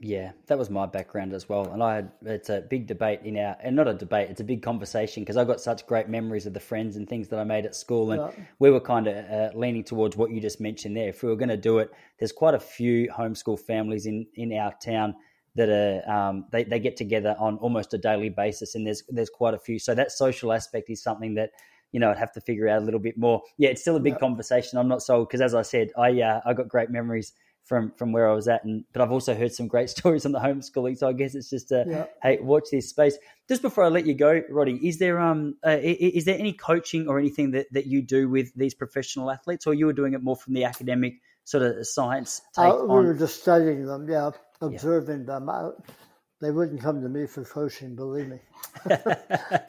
[0.00, 1.72] Yeah, that was my background as well.
[1.72, 4.44] And I had, it's a big debate in our, and not a debate, it's a
[4.44, 7.44] big conversation because I got such great memories of the friends and things that I
[7.44, 8.10] made at school.
[8.10, 8.44] And yeah.
[8.58, 11.08] we were kind of uh, leaning towards what you just mentioned there.
[11.08, 14.52] If we were going to do it, there's quite a few homeschool families in, in
[14.54, 15.14] our town
[15.54, 18.74] that are, um, they, they get together on almost a daily basis.
[18.74, 19.78] And there's, there's quite a few.
[19.78, 21.50] So that social aspect is something that,
[21.94, 23.42] you know, I'd have to figure out a little bit more.
[23.56, 24.18] Yeah, it's still a big yeah.
[24.18, 24.78] conversation.
[24.80, 27.32] I'm not sold because, as I said, I uh, I got great memories
[27.62, 28.64] from from where I was at.
[28.64, 30.98] And but I've also heard some great stories on the homeschooling.
[30.98, 32.06] So I guess it's just a yeah.
[32.20, 33.16] hey, watch this space.
[33.48, 37.06] Just before I let you go, Roddy, is there um uh, is there any coaching
[37.06, 40.22] or anything that, that you do with these professional athletes, or you were doing it
[40.22, 42.64] more from the academic sort of science take?
[42.64, 43.06] Uh, we on?
[43.06, 44.30] were just studying them, yeah,
[44.60, 45.26] observing yeah.
[45.26, 45.48] them.
[45.48, 45.70] I,
[46.40, 48.38] they wouldn't come to me for coaching, believe me.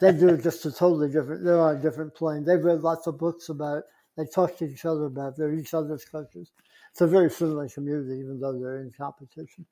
[0.00, 1.44] they do just a totally different.
[1.44, 2.44] They're on a different plane.
[2.44, 3.84] They've read lots of books about it.
[4.16, 5.32] They talk to each other about.
[5.32, 5.38] It.
[5.38, 6.50] They're each other's coaches
[6.96, 9.66] it's a very friendly community, even though they're in competition.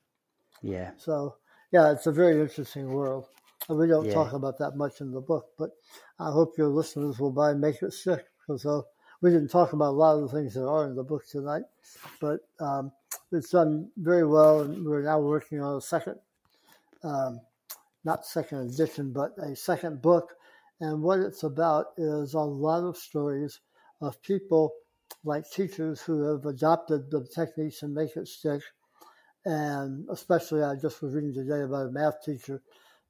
[0.60, 0.90] Yeah.
[0.98, 1.36] So
[1.72, 3.24] yeah, it's a very interesting world.
[3.66, 4.12] And we don't yeah.
[4.12, 5.70] talk about that much in the book, but
[6.18, 8.82] I hope your listeners will buy Make It Stick because uh,
[9.22, 11.62] we didn't talk about a lot of the things that are in the book tonight,
[12.20, 12.92] but um,
[13.32, 16.16] it's done very well, and we're now working on a second,
[17.04, 17.40] um,
[18.04, 20.34] not second edition, but a second book.
[20.80, 23.60] And what it's about is a lot of stories
[24.00, 24.72] of people
[25.24, 28.62] like teachers who have adopted the techniques and make it stick.
[29.44, 32.62] And especially, I just was reading today about a math teacher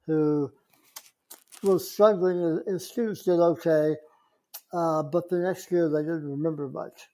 [0.07, 0.53] who
[1.63, 2.61] was struggling.
[2.67, 3.97] His students did okay,
[4.73, 7.09] uh, but the next year they didn't remember much.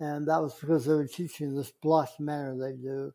[0.00, 3.12] And that was because they were teaching this block manner they do,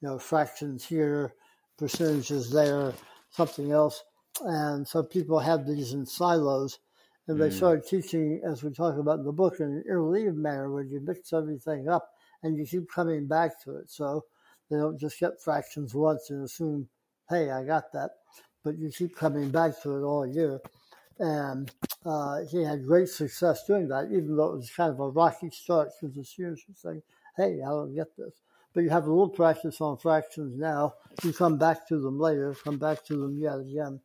[0.00, 1.34] you know, fractions here,
[1.78, 2.92] percentages there,
[3.30, 4.02] something else.
[4.42, 6.78] And so people have these in silos
[7.26, 7.52] and they mm.
[7.52, 11.00] started teaching, as we talk about in the book, in an interleave manner where you
[11.00, 12.10] mix everything up
[12.42, 13.90] and you keep coming back to it.
[13.90, 14.24] So
[14.70, 16.88] they don't just get fractions once and assume,
[17.30, 18.10] hey, I got that.
[18.62, 20.60] But you keep coming back to it all year.
[21.18, 21.70] And
[22.04, 25.48] uh, he had great success doing that, even though it was kind of a rocky
[25.50, 27.02] start because the students were saying,
[27.36, 28.34] hey, I don't get this.
[28.74, 30.94] But you have a little practice on fractions now.
[31.22, 34.00] You come back to them later, come back to them yet again.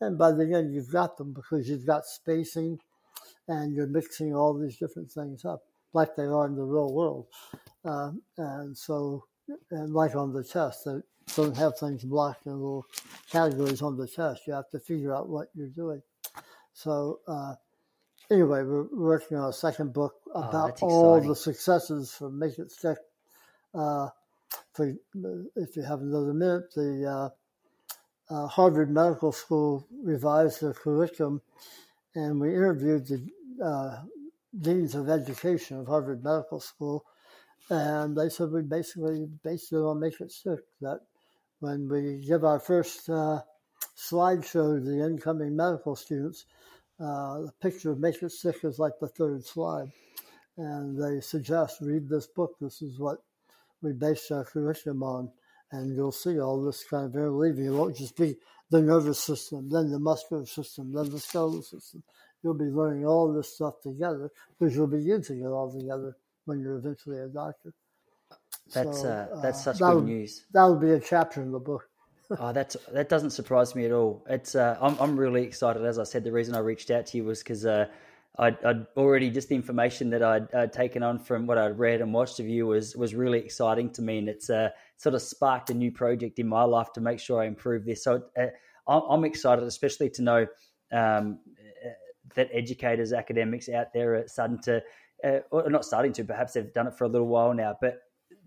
[0.00, 2.78] And by the end, you've got them because you've got spacing
[3.48, 5.62] and you're mixing all these different things up
[5.92, 7.26] like they are in the real world.
[7.84, 9.24] Uh, and so,
[9.70, 11.00] and like on the test, they
[11.34, 12.86] don't have things blocked in little
[13.30, 14.46] categories on the test.
[14.46, 16.02] You have to figure out what you're doing.
[16.72, 17.54] So, uh,
[18.30, 22.58] anyway, we're working on a second book Oh, about that's all the successes for Make
[22.58, 22.98] It Stick.
[23.74, 24.08] Uh,
[24.72, 24.94] for,
[25.56, 27.30] if you have another minute, the
[28.30, 31.40] uh, uh, Harvard Medical School revised their curriculum,
[32.14, 34.08] and we interviewed the
[34.60, 37.04] deans of education of Harvard Medical School,
[37.68, 40.60] and they said we basically based it on Make It Stick.
[40.80, 41.00] That
[41.60, 43.42] when we give our first uh,
[43.96, 46.46] slideshow to the incoming medical students,
[46.98, 49.92] uh, the picture of Make It Stick is like the third slide,
[50.56, 52.56] and they suggest read this book.
[52.60, 53.18] This is what
[53.82, 55.30] we base our curriculum on,
[55.72, 57.66] and you'll see all this kind of interleaving.
[57.66, 58.36] It won't just be
[58.70, 62.02] the nervous system, then the muscular system, then the skeletal system.
[62.42, 66.16] You'll be learning all this stuff together because you'll be using it all together
[66.46, 67.74] when you're eventually a doctor.
[68.72, 70.44] That's So, uh, that's uh, such that good news.
[70.52, 71.86] That would be a chapter in the book.
[72.38, 74.24] Oh, that's that doesn't surprise me at all.
[74.28, 75.84] It's uh, I'm I'm really excited.
[75.84, 77.88] As I said, the reason I reached out to you was because uh,
[78.38, 82.00] I'd, I'd already just the information that I'd, I'd taken on from what I'd read
[82.00, 85.22] and watched of you was was really exciting to me, and it's uh, sort of
[85.22, 88.04] sparked a new project in my life to make sure I improve this.
[88.04, 88.46] So uh,
[88.86, 90.46] I'm, I'm excited, especially to know
[90.92, 91.90] um, uh,
[92.36, 94.82] that educators, academics out there are starting to,
[95.24, 97.98] uh, or not starting to, perhaps they've done it for a little while now, but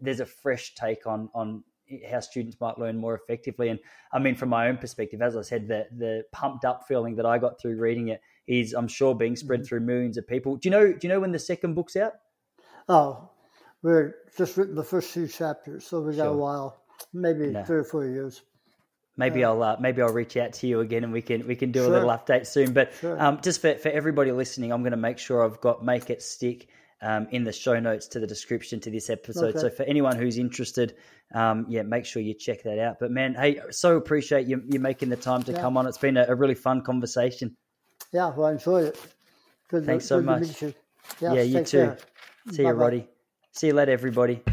[0.01, 1.63] there's a fresh take on on
[2.09, 3.67] how students might learn more effectively.
[3.69, 3.79] And
[4.13, 7.25] I mean, from my own perspective, as I said, the the pumped up feeling that
[7.25, 9.67] I got through reading it is, I'm sure, being spread Mm-hmm.
[9.67, 10.57] through millions of people.
[10.57, 10.91] Do you know?
[10.93, 12.13] Do you know when the second book's out?
[12.89, 13.29] Oh,
[13.81, 16.81] we're just written the first few chapters, so we got a while,
[17.13, 17.63] maybe No.
[17.63, 18.41] three or four years.
[19.15, 21.71] Maybe I'll uh, maybe I'll reach out to you again and we can we can
[21.71, 22.73] do a little update soon.
[22.73, 23.21] But Sure.
[23.21, 26.23] um, just for, for everybody listening, I'm going to make sure I've got make it
[26.23, 26.67] stick
[26.99, 29.49] um, in the show notes to the description to this episode.
[29.49, 29.59] Okay.
[29.59, 30.95] So for anyone who's interested,
[31.35, 32.97] um, yeah, make sure you check that out.
[32.99, 35.61] But man, hey, so appreciate you you making the time to Yeah.
[35.61, 35.85] come on.
[35.85, 37.55] It's been a, a really fun conversation.
[38.14, 38.99] Yeah, well, I enjoyed it.
[39.70, 40.41] Good, Thanks so good much.
[40.41, 40.74] To meet you.
[41.20, 41.78] Yeah, Yes, you too.
[41.78, 41.97] care.
[42.51, 42.78] See you, Bye-bye.
[42.80, 43.07] Roddy.
[43.51, 44.43] See you later, everybody.